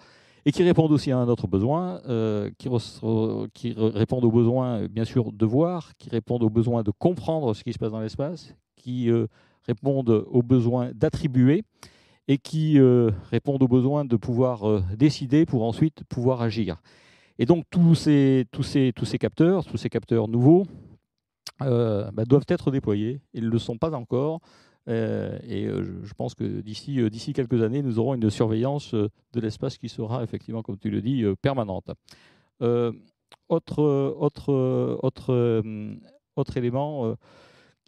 et 0.44 0.51
qui 0.51 0.64
répondent 0.64 0.90
aussi 0.90 1.12
à 1.12 1.18
un 1.18 1.29
autre 1.29 1.46
besoin, 1.46 2.01
qui, 2.59 3.75
répondent 3.77 4.25
aux 4.25 4.33
besoins, 4.33 4.88
bien 4.88 5.05
sûr, 5.05 5.31
de 5.31 5.46
voir, 5.46 5.92
qui 5.98 6.11
répondent 6.11 6.42
aux 6.42 6.51
besoins 6.51 6.83
de 6.83 6.90
comprendre 6.90 7.55
ce 7.55 7.62
qui 7.62 7.72
se 7.72 7.79
passe 7.79 7.92
dans 7.92 8.01
l'espace, 8.01 8.53
qui 8.75 9.09
répondent 9.68 10.27
aux 10.29 10.42
besoins 10.42 10.90
d'attribuer 10.92 11.62
et 12.28 12.38
qui 12.38 12.78
euh, 12.78 13.11
répondent 13.30 13.62
aux 13.62 13.68
besoins 13.68 14.04
de 14.04 14.16
pouvoir 14.16 14.68
euh, 14.68 14.82
décider 14.96 15.46
pour 15.46 15.64
ensuite 15.64 16.04
pouvoir 16.04 16.42
agir. 16.42 16.80
Et 17.38 17.46
donc 17.46 17.64
tous 17.70 17.94
ces, 17.94 18.46
tous 18.52 18.62
ces, 18.62 18.92
tous 18.94 19.04
ces 19.04 19.18
capteurs, 19.18 19.64
tous 19.64 19.76
ces 19.76 19.88
capteurs 19.88 20.28
nouveaux, 20.28 20.64
euh, 21.62 22.11
bah, 22.12 22.24
doivent 22.24 22.46
être 22.48 22.70
déployés. 22.70 23.20
Ils 23.35 23.44
ne 23.44 23.50
le 23.50 23.58
sont 23.58 23.78
pas 23.78 23.92
encore. 23.92 24.40
et 24.87 25.68
je, 25.68 26.14
pense 26.14 26.35
que 26.35 26.61
d'ici, 26.61 27.32
quelques 27.32 27.62
années, 27.62 27.82
nous 27.82 27.98
aurons 27.98 28.14
une 28.14 28.30
surveillance 28.30 28.94
de 28.94 29.40
l'espace 29.40 29.78
qui 29.78 29.88
sera 29.88 30.22
effectivement, 30.22 30.62
comme 30.62 30.78
tu 30.78 30.90
le 30.90 31.00
dis, 31.00 31.24
permanente. 31.40 31.90
autre, 32.61 33.82
autre, 34.18 34.52
autre, 35.02 35.62
autre 36.37 36.56
élément 36.56 37.16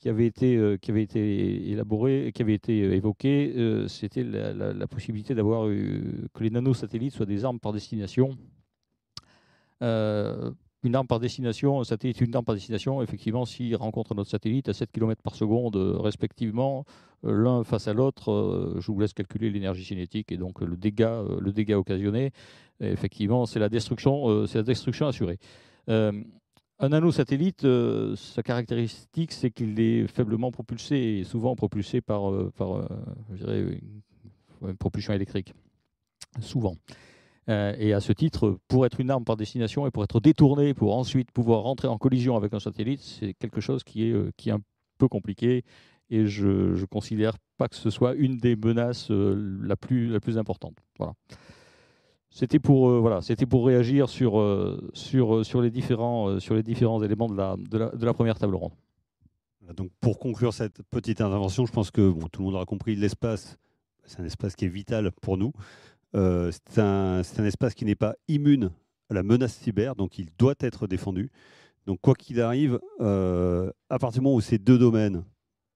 qui 0.04 0.10
avait 0.10 0.26
été, 0.26 0.56
euh, 0.56 0.76
qui 0.76 0.90
avait 0.90 1.02
été 1.02 1.70
élaboré, 1.70 2.30
qui 2.34 2.42
avait 2.42 2.52
été 2.52 2.82
euh, 2.82 2.94
évoqué, 2.94 3.54
euh, 3.56 3.88
c'était 3.88 4.22
la, 4.22 4.86
possibilité 4.86 5.34
d'avoir 5.34 5.66
que 5.66 6.42
les 6.42 6.50
nanosatellites 6.50 7.14
soient 7.14 7.24
des 7.24 7.46
armes 7.46 7.58
par 7.58 7.72
destination. 7.72 8.36
une 9.80 10.94
arme 10.94 11.06
par 11.06 11.20
destination, 11.20 11.80
un 11.80 11.84
satellite, 11.84 12.20
une 12.20 12.36
arme 12.36 12.44
par 12.44 12.54
destination, 12.54 13.00
effectivement, 13.00 13.46
s'il 13.46 13.74
rencontre 13.76 14.14
notre 14.14 14.28
satellite 14.28 14.68
à 14.68 14.74
7 14.74 14.92
km 14.92 15.22
par 15.22 15.36
seconde, 15.36 15.76
respectivement, 15.76 16.84
l'un 17.22 17.64
face 17.64 17.88
à 17.88 17.94
l'autre, 17.94 18.74
je 18.78 18.92
vous 18.92 19.00
laisse 19.00 19.14
calculer 19.14 19.48
l'énergie 19.48 19.84
cinétique 19.84 20.32
et 20.32 20.36
donc 20.36 20.60
le 20.60 20.76
dégât, 20.76 21.24
le 21.40 21.50
dégât 21.50 21.78
occasionné. 21.78 22.30
effectivement, 22.80 23.46
c'est 23.46 23.58
la 23.58 23.70
destruction, 23.70 24.46
c'est 24.46 24.58
la 24.58 24.64
destruction 24.64 25.06
assurée. 25.06 25.38
Un 26.84 26.90
nanosatellite, 26.90 27.64
euh, 27.64 28.14
sa 28.14 28.42
caractéristique, 28.42 29.32
c'est 29.32 29.50
qu'il 29.50 29.80
est 29.80 30.06
faiblement 30.06 30.52
propulsé 30.52 30.96
et 30.96 31.24
souvent 31.24 31.56
propulsé 31.56 32.02
par, 32.02 32.30
euh, 32.30 32.52
euh, 32.60 33.74
une, 34.60 34.76
propulsion 34.76 35.14
électrique. 35.14 35.54
Souvent. 36.40 36.74
et 37.48 37.94
à 37.94 38.00
ce 38.00 38.12
titre, 38.12 38.58
pour 38.68 38.84
être 38.84 39.00
une 39.00 39.10
arme 39.10 39.24
par 39.24 39.36
destination 39.38 39.86
et 39.86 39.90
pour 39.90 40.04
être 40.04 40.20
détourné, 40.20 40.74
pour 40.74 40.94
ensuite 40.94 41.30
pouvoir 41.32 41.62
rentrer 41.62 41.88
en 41.88 41.96
collision 41.96 42.36
avec 42.36 42.52
un 42.52 42.60
satellite, 42.60 43.00
c'est 43.00 43.32
quelque 43.34 43.62
chose 43.62 43.82
qui 43.82 44.04
est, 44.04 44.36
qui 44.36 44.50
est 44.50 44.52
un 44.52 44.60
peu 44.98 45.08
compliqué. 45.08 45.64
Et 46.10 46.26
je 46.26 46.78
ne 46.78 46.84
considère 46.84 47.36
pas 47.56 47.68
que 47.68 47.76
ce 47.76 47.88
soit 47.88 48.14
une 48.14 48.36
des 48.36 48.56
menaces 48.56 49.10
la, 49.10 49.76
plus, 49.76 50.08
la 50.08 50.20
plus 50.20 50.36
importante. 50.36 50.76
Voilà. 50.98 51.14
C'était 52.34 52.58
pour, 52.58 52.90
euh, 52.90 52.98
voilà, 52.98 53.22
c'était 53.22 53.46
pour 53.46 53.64
réagir 53.64 54.08
sur, 54.08 54.40
euh, 54.40 54.90
sur, 54.92 55.36
euh, 55.36 55.44
sur, 55.44 55.62
les 55.62 55.70
différents, 55.70 56.40
sur 56.40 56.56
les 56.56 56.64
différents 56.64 57.00
éléments 57.00 57.28
de 57.28 57.36
la, 57.36 57.56
de 57.56 58.04
la, 58.04 58.12
première 58.12 58.40
table 58.40 58.56
ronde. 58.56 58.72
Donc 59.76 59.92
pour 60.00 60.18
conclure 60.18 60.52
cette 60.52 60.82
petite 60.90 61.20
intervention, 61.20 61.64
je 61.64 61.70
pense 61.70 61.92
que 61.92 62.10
bon, 62.10 62.26
tout 62.26 62.40
le 62.40 62.46
monde 62.46 62.56
aura 62.56 62.64
compris, 62.64 62.96
l'espace, 62.96 63.56
c'est 64.04 64.18
un 64.18 64.24
espace 64.24 64.56
qui 64.56 64.64
est 64.64 64.68
vital 64.68 65.12
pour 65.22 65.38
nous. 65.38 65.52
c'est 66.12 66.80
un, 66.80 67.22
un, 67.38 67.44
espace 67.44 67.72
qui 67.72 67.84
n'est 67.84 67.94
pas 67.94 68.16
immune 68.26 68.72
à 69.10 69.14
la 69.14 69.22
menace 69.22 69.54
cyber, 69.54 69.94
donc 69.94 70.18
il 70.18 70.26
doit 70.36 70.56
être 70.58 70.88
défendu. 70.88 71.30
Donc 71.86 72.00
quoi 72.00 72.16
qu'il 72.16 72.40
arrive, 72.40 72.80
à 72.98 73.98
partir 74.00 74.20
du 74.20 74.24
moment 74.24 74.34
où 74.34 74.40
ces 74.40 74.58
deux 74.58 74.76
domaines, 74.76 75.22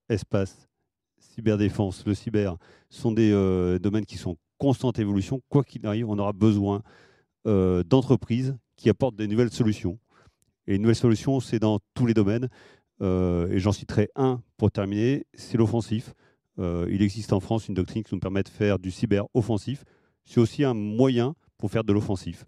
espace, 0.08 0.68
cyberdéfense, 1.20 2.04
le 2.04 2.14
cyber, 2.14 2.56
sont 2.90 3.12
des 3.12 3.30
domaines 3.80 4.06
qui 4.06 4.16
sont 4.16 4.36
constante 4.58 4.98
évolution. 4.98 5.40
Quoi 5.48 5.64
qu'il 5.64 5.86
arrive, 5.86 6.08
on 6.08 6.18
aura 6.18 6.32
besoin 6.32 6.82
euh, 7.46 7.82
d'entreprises 7.82 8.56
qui 8.76 8.90
apportent 8.90 9.16
des 9.16 9.26
nouvelles 9.26 9.50
solutions. 9.50 9.98
Et 10.66 10.74
une 10.74 10.82
nouvelle 10.82 10.96
solution, 10.96 11.40
c'est 11.40 11.58
dans 11.58 11.80
tous 11.94 12.06
les 12.06 12.14
domaines. 12.14 12.48
Euh, 13.00 13.48
et 13.50 13.58
j'en 13.58 13.72
citerai 13.72 14.10
un 14.16 14.42
pour 14.56 14.70
terminer, 14.70 15.26
c'est 15.34 15.56
l'offensif. 15.56 16.14
Euh, 16.58 16.86
il 16.90 17.02
existe 17.02 17.32
en 17.32 17.40
France 17.40 17.68
une 17.68 17.74
doctrine 17.74 18.02
qui 18.02 18.14
nous 18.14 18.20
permet 18.20 18.42
de 18.42 18.48
faire 18.48 18.78
du 18.78 18.90
cyber 18.90 19.24
offensif. 19.34 19.84
C'est 20.24 20.40
aussi 20.40 20.64
un 20.64 20.74
moyen 20.74 21.34
pour 21.56 21.70
faire 21.70 21.84
de 21.84 21.92
l'offensif. 21.92 22.44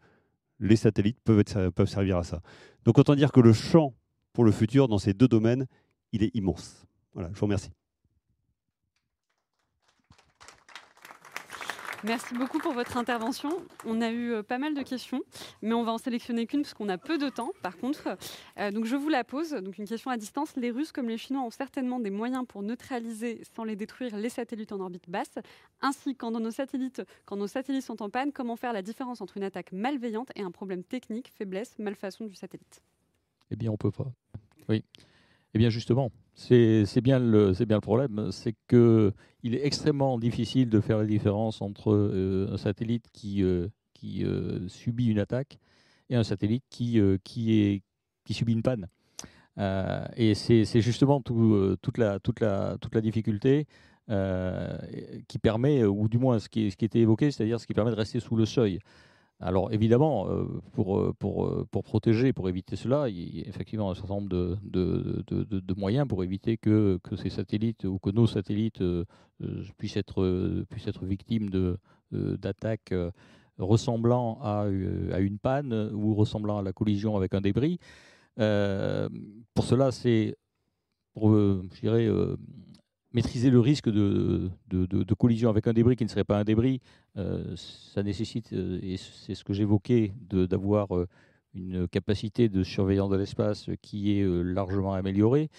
Les 0.58 0.76
satellites 0.76 1.18
peuvent, 1.24 1.44
peuvent 1.72 1.88
servir 1.88 2.18
à 2.18 2.24
ça. 2.24 2.42
Donc 2.84 2.98
autant 2.98 3.14
dire 3.14 3.32
que 3.32 3.40
le 3.40 3.52
champ 3.52 3.94
pour 4.32 4.44
le 4.44 4.52
futur 4.52 4.88
dans 4.88 4.98
ces 4.98 5.14
deux 5.14 5.28
domaines, 5.28 5.66
il 6.12 6.22
est 6.22 6.34
immense. 6.34 6.86
Voilà, 7.14 7.30
je 7.32 7.38
vous 7.38 7.46
remercie. 7.46 7.70
Merci 12.02 12.34
beaucoup 12.34 12.58
pour 12.58 12.72
votre 12.72 12.96
intervention. 12.96 13.50
On 13.84 14.00
a 14.00 14.10
eu 14.10 14.32
euh, 14.32 14.42
pas 14.42 14.56
mal 14.56 14.74
de 14.74 14.82
questions, 14.82 15.20
mais 15.60 15.74
on 15.74 15.82
va 15.82 15.92
en 15.92 15.98
sélectionner 15.98 16.46
qu'une 16.46 16.62
parce 16.62 16.72
qu'on 16.72 16.88
a 16.88 16.96
peu 16.96 17.18
de 17.18 17.28
temps. 17.28 17.50
Par 17.62 17.76
contre, 17.76 18.16
euh, 18.58 18.70
donc 18.70 18.86
je 18.86 18.96
vous 18.96 19.10
la 19.10 19.22
pose. 19.22 19.50
Donc 19.50 19.76
une 19.76 19.86
question 19.86 20.10
à 20.10 20.16
distance. 20.16 20.56
Les 20.56 20.70
Russes 20.70 20.92
comme 20.92 21.10
les 21.10 21.18
Chinois 21.18 21.42
ont 21.42 21.50
certainement 21.50 22.00
des 22.00 22.08
moyens 22.08 22.46
pour 22.48 22.62
neutraliser, 22.62 23.42
sans 23.54 23.64
les 23.64 23.76
détruire, 23.76 24.16
les 24.16 24.30
satellites 24.30 24.72
en 24.72 24.80
orbite 24.80 25.10
basse. 25.10 25.34
Ainsi, 25.82 26.16
quand 26.16 26.30
nos 26.30 26.50
satellites, 26.50 27.02
quand 27.26 27.36
nos 27.36 27.46
satellites 27.46 27.84
sont 27.84 28.02
en 28.02 28.08
panne, 28.08 28.32
comment 28.32 28.56
faire 28.56 28.72
la 28.72 28.80
différence 28.80 29.20
entre 29.20 29.36
une 29.36 29.44
attaque 29.44 29.72
malveillante 29.72 30.30
et 30.36 30.42
un 30.42 30.50
problème 30.50 30.82
technique, 30.82 31.30
faiblesse, 31.36 31.78
malfaçon 31.78 32.24
du 32.24 32.34
satellite? 32.34 32.82
Eh 33.50 33.56
bien, 33.56 33.70
on 33.70 33.76
peut 33.76 33.90
pas. 33.90 34.10
Oui. 34.70 34.84
Eh 35.52 35.58
bien, 35.58 35.68
justement, 35.68 36.10
c'est 36.40 37.00
bien, 37.02 37.18
le, 37.18 37.52
bien 37.64 37.76
le 37.76 37.80
problème, 37.80 38.30
c'est 38.32 38.54
qu'il 38.68 39.54
est 39.54 39.64
extrêmement 39.64 40.18
difficile 40.18 40.70
de 40.70 40.80
faire 40.80 40.98
la 40.98 41.04
différence 41.04 41.60
entre 41.60 41.92
euh, 41.92 42.48
un 42.52 42.56
satellite 42.56 43.06
qui, 43.12 43.42
euh, 43.42 43.68
qui 43.92 44.24
euh, 44.24 44.66
subit 44.68 45.08
une 45.08 45.18
attaque 45.18 45.58
et 46.08 46.16
un 46.16 46.24
satellite 46.24 46.64
qui, 46.70 46.98
qui, 47.24 47.60
est, 47.60 47.82
qui 48.24 48.34
subit 48.34 48.54
une 48.54 48.62
panne. 48.62 48.88
et 50.16 50.34
c'est 50.34 50.80
justement 50.80 51.20
tout, 51.20 51.76
toute, 51.82 51.98
la, 51.98 52.18
toute, 52.18 52.40
la, 52.40 52.78
toute 52.80 52.94
la 52.94 53.00
difficulté 53.00 53.66
qui 54.08 55.38
permet, 55.38 55.84
ou 55.84 56.08
du 56.08 56.18
moins 56.18 56.40
ce 56.40 56.48
qui, 56.48 56.70
ce 56.70 56.76
qui 56.76 56.84
était 56.84 57.00
évoqué, 57.00 57.30
c'est-à-dire 57.30 57.60
ce 57.60 57.66
qui 57.66 57.74
permet 57.74 57.92
de 57.92 57.96
rester 57.96 58.18
sous 58.18 58.34
le 58.34 58.44
seuil. 58.46 58.80
Alors 59.42 59.72
évidemment, 59.72 60.28
euh, 60.28 60.44
pour, 60.72 60.98
euh, 60.98 61.14
pour, 61.18 61.46
euh, 61.46 61.66
pour, 61.70 61.82
protéger, 61.82 62.34
pour 62.34 62.50
éviter 62.50 62.76
cela, 62.76 63.08
il 63.08 63.38
y 63.38 63.42
a 63.42 63.48
effectivement 63.48 63.90
un 63.90 63.94
certain 63.94 64.14
nombre 64.14 64.28
de, 64.28 65.74
moyens 65.76 66.06
pour 66.06 66.22
éviter 66.22 66.58
que, 66.58 67.00
ces 67.16 67.30
satellites 67.30 67.84
ou 67.84 67.98
que 67.98 68.10
nos 68.10 68.26
satellites 68.26 68.82
puissent, 69.78 69.96
être, 69.96 70.66
victimes 71.02 71.48
d'attaques 72.12 72.92
ressemblant 73.56 74.38
à, 74.42 74.66
à, 75.12 75.20
une 75.20 75.38
panne 75.38 75.90
ou 75.94 76.14
ressemblant 76.14 76.58
à 76.58 76.62
la 76.62 76.74
collision 76.74 77.16
avec 77.16 77.34
un 77.34 77.40
débris. 77.40 77.78
pour 78.36 79.64
cela, 79.64 79.90
c'est, 79.90 80.36
je 81.16 81.80
dirais, 81.80 82.10
maîtriser 83.12 83.50
le 83.50 83.60
risque 83.60 83.88
de, 83.88 84.50
collision 85.18 85.50
avec 85.50 85.66
un 85.66 85.72
débris 85.72 85.96
qui 85.96 86.04
ne 86.04 86.08
serait 86.08 86.24
pas 86.24 86.38
un 86.38 86.44
débris, 86.44 86.80
euh, 87.16 87.54
ça 87.56 88.02
nécessite, 88.02 88.52
euh, 88.52 88.78
et 88.82 88.96
c'est 88.96 89.34
ce 89.34 89.44
que 89.44 89.52
j'évoquais, 89.52 90.14
d'avoir 90.30 90.96
euh, 90.96 91.06
une 91.54 91.88
capacité 91.88 92.48
de 92.48 92.62
surveillance 92.62 93.10
de 93.10 93.16
l'espace 93.16 93.68
qui 93.82 94.18
est 94.18 94.24
largement 94.24 94.94
améliorée, 94.94 95.50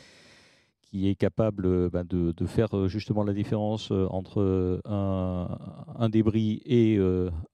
qui 0.82 1.10
est 1.10 1.16
capable 1.16 1.90
ben, 1.90 2.06
de, 2.06 2.46
faire 2.46 2.88
justement 2.88 3.24
la 3.24 3.34
différence 3.34 3.92
entre 3.92 4.82
un, 4.86 6.10
débris 6.10 6.62
et 6.66 6.98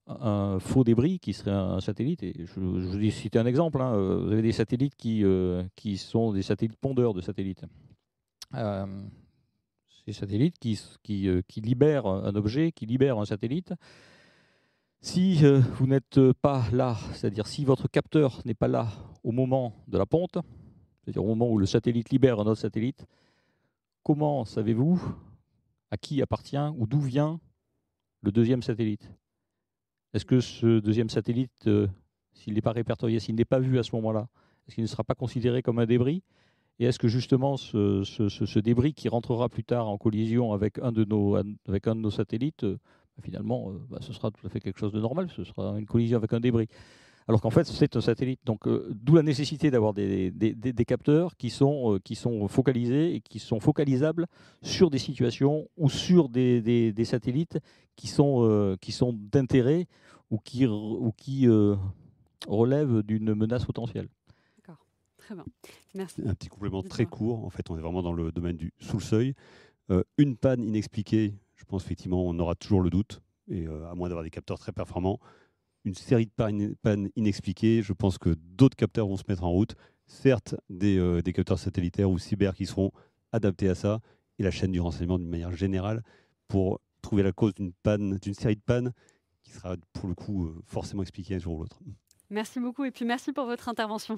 un 0.07 0.59
faux 0.59 0.83
débris 0.83 1.17
qui 1.17 1.33
serait 1.33 1.51
un, 1.51 1.79
satellite. 1.79 2.21
Et 2.21 2.33
je, 2.45 2.59
vous 2.59 2.97
dis 2.97 3.09
citer 3.09 3.39
un 3.39 3.47
exemple. 3.47 3.81
Hein. 3.81 3.97
Vous 3.97 4.31
avez 4.31 4.43
des 4.43 4.51
satellites 4.51 4.95
qui 4.95 5.97
sont 5.97 6.31
des 6.31 6.43
satellites 6.43 6.77
pondeurs 6.77 7.15
de 7.15 7.21
satellites. 7.21 7.65
Ces 10.07 10.13
satellites 10.13 10.57
qui, 10.57 10.79
qui, 11.03 11.29
qui 11.47 11.61
libèrent 11.61 12.07
un 12.07 12.33
objet, 12.35 12.71
qui 12.71 12.85
libèrent 12.85 13.19
un 13.19 13.25
satellite, 13.25 13.73
si 15.01 15.45
euh, 15.45 15.59
vous 15.59 15.85
n'êtes 15.85 16.31
pas 16.41 16.65
là, 16.71 16.97
c'est-à-dire 17.13 17.45
si 17.45 17.65
votre 17.65 17.87
capteur 17.87 18.41
n'est 18.45 18.53
pas 18.53 18.67
là 18.67 18.89
au 19.23 19.31
moment 19.31 19.73
de 19.87 19.97
la 19.97 20.05
ponte, 20.05 20.37
c'est-à-dire 21.03 21.23
au 21.23 21.27
moment 21.27 21.49
où 21.49 21.57
le 21.57 21.65
satellite 21.65 22.09
libère 22.09 22.39
un 22.39 22.47
autre 22.47 22.61
satellite, 22.61 23.05
comment 24.01 24.45
savez-vous 24.45 25.01
à 25.91 25.97
qui 25.97 26.21
appartient 26.21 26.57
ou 26.77 26.87
d'où 26.87 26.99
vient 26.99 27.39
le 28.21 28.31
deuxième 28.31 28.63
satellite? 28.63 29.11
Est-ce 30.13 30.25
que 30.25 30.39
ce 30.39 30.79
deuxième 30.79 31.09
satellite, 31.09 31.67
euh, 31.67 31.87
s'il 32.33 32.53
n'est 32.53 32.61
pas 32.61 32.71
répertorié, 32.71 33.19
s'il 33.19 33.35
n'est 33.35 33.45
pas 33.45 33.59
vu 33.59 33.77
à 33.77 33.83
ce 33.83 33.95
moment-là, 33.95 34.29
est-ce 34.67 34.75
qu'il 34.75 34.83
ne 34.83 34.89
sera 34.89 35.03
pas 35.03 35.15
considéré 35.15 35.61
comme 35.61 35.79
un 35.79 35.85
débris? 35.85 36.23
Et 36.79 36.85
est-ce 36.85 36.99
que 36.99 37.07
justement 37.07 37.57
ce, 37.57 38.59
débris 38.59 38.93
qui 38.93 39.09
rentrera 39.09 39.49
plus 39.49 39.63
tard 39.63 39.89
en 39.89 39.97
collision 39.97 40.53
avec 40.53 40.79
un 40.79 40.91
de 40.91 41.03
nos, 41.05 42.11
satellites 42.11 42.63
euh, 42.63 42.77
finalement, 43.23 43.71
euh, 43.71 43.79
bah, 43.89 43.97
ce 44.01 44.13
sera 44.13 44.29
tout 44.29 44.45
à 44.45 44.49
fait 44.49 44.59
quelque 44.59 44.79
chose 44.79 44.91
de 44.91 44.99
normal, 44.99 45.27
ce 45.35 45.43
sera 45.43 45.79
une 45.79 45.87
collision 45.87 46.17
avec 46.17 46.33
un 46.33 46.39
débris. 46.39 46.67
Alors 47.27 47.41
qu'en 47.41 47.49
fait, 47.49 47.65
c'est 47.65 47.95
un 47.95 48.01
satellite. 48.01 48.39
Donc, 48.45 48.67
euh, 48.67 48.87
d'où 48.93 49.15
la 49.15 49.23
nécessité 49.23 49.71
d'avoir 49.71 49.93
des, 49.93 50.31
capteurs 50.87 51.35
qui 51.35 51.49
sont, 51.49 51.99
focalisés 52.47 53.15
et 53.15 53.21
qui 53.21 53.39
sont 53.39 53.59
focalisables 53.59 54.27
sur 54.61 54.89
des 54.89 54.99
situations 54.99 55.67
ou 55.77 55.89
sur 55.89 56.29
des, 56.29 56.93
satellites 57.03 57.59
qui 57.95 58.07
sont, 58.07 58.77
d'intérêt 59.13 59.87
ou 60.29 60.39
qui 60.39 61.47
relèvent 62.47 63.01
d'une 63.03 63.33
menace 63.33 63.65
potentielle. 63.65 64.07
Très 65.27 65.35
bien. 65.35 65.45
Merci. 65.93 66.21
Un 66.25 66.33
petit 66.33 66.47
complément 66.47 66.81
très 66.81 67.05
court. 67.05 67.45
En 67.45 67.49
fait, 67.49 67.69
on 67.69 67.77
est 67.77 67.81
vraiment 67.81 68.01
dans 68.01 68.13
le 68.13 68.31
domaine 68.31 68.55
du 68.55 68.71
sous 68.79 68.97
le 68.97 69.03
seuil. 69.03 69.33
une 70.17 70.37
panne 70.37 70.63
inexpliquée 70.63 71.35
je 71.57 71.65
pense 71.65 71.83
effectivement 71.83 72.23
on 72.25 72.39
aura 72.39 72.55
toujours 72.55 72.81
le 72.81 72.89
doute, 72.89 73.21
et 73.49 73.67
euh, 73.67 73.89
à 73.89 73.95
moins 73.95 74.07
d'avoir 74.07 74.23
des 74.23 74.29
capteurs 74.29 74.59
très 74.59 74.71
performants. 74.71 75.19
Une 75.83 75.95
série 75.95 76.25
de 76.25 76.75
pannes, 76.81 77.09
inexpliquées, 77.15 77.81
je 77.81 77.93
pense 77.93 78.17
que 78.17 78.35
d'autres 78.39 78.75
capteurs 78.75 79.07
vont 79.07 79.17
se 79.17 79.23
mettre 79.27 79.43
en 79.43 79.51
route. 79.51 79.75
Certes, 80.05 80.55
euh, 80.83 81.21
des, 81.21 81.33
capteurs 81.33 81.59
satellitaires 81.59 82.09
ou 82.09 82.17
cyber 82.19 82.53
qui 82.55 82.65
seront 82.65 82.91
adaptés 83.31 83.69
à 83.69 83.75
ça, 83.75 83.99
et 84.37 84.43
la 84.43 84.51
chaîne 84.51 84.71
du 84.71 84.79
renseignement 84.79 85.17
d'une 85.17 85.29
manière 85.29 85.51
générale 85.51 86.03
pour 86.47 86.79
trouver 87.01 87.23
la 87.23 87.31
cause 87.31 87.53
d'une 87.55 87.71
panne, 87.71 88.17
d'une 88.17 88.33
série 88.33 88.55
de 88.55 88.61
pannes 88.61 88.93
qui 89.43 89.51
sera 89.51 89.75
pour 89.93 90.09
le 90.09 90.15
coup 90.15 90.45
euh, 90.45 90.61
forcément 90.65 91.01
expliquée 91.01 91.35
un 91.35 91.39
jour 91.39 91.55
ou 91.55 91.59
l'autre. 91.61 91.79
Merci 92.29 92.59
beaucoup 92.59 92.83
et 92.83 92.91
puis 92.91 93.05
merci 93.05 93.31
pour 93.31 93.45
votre 93.45 93.69
intervention. 93.69 94.17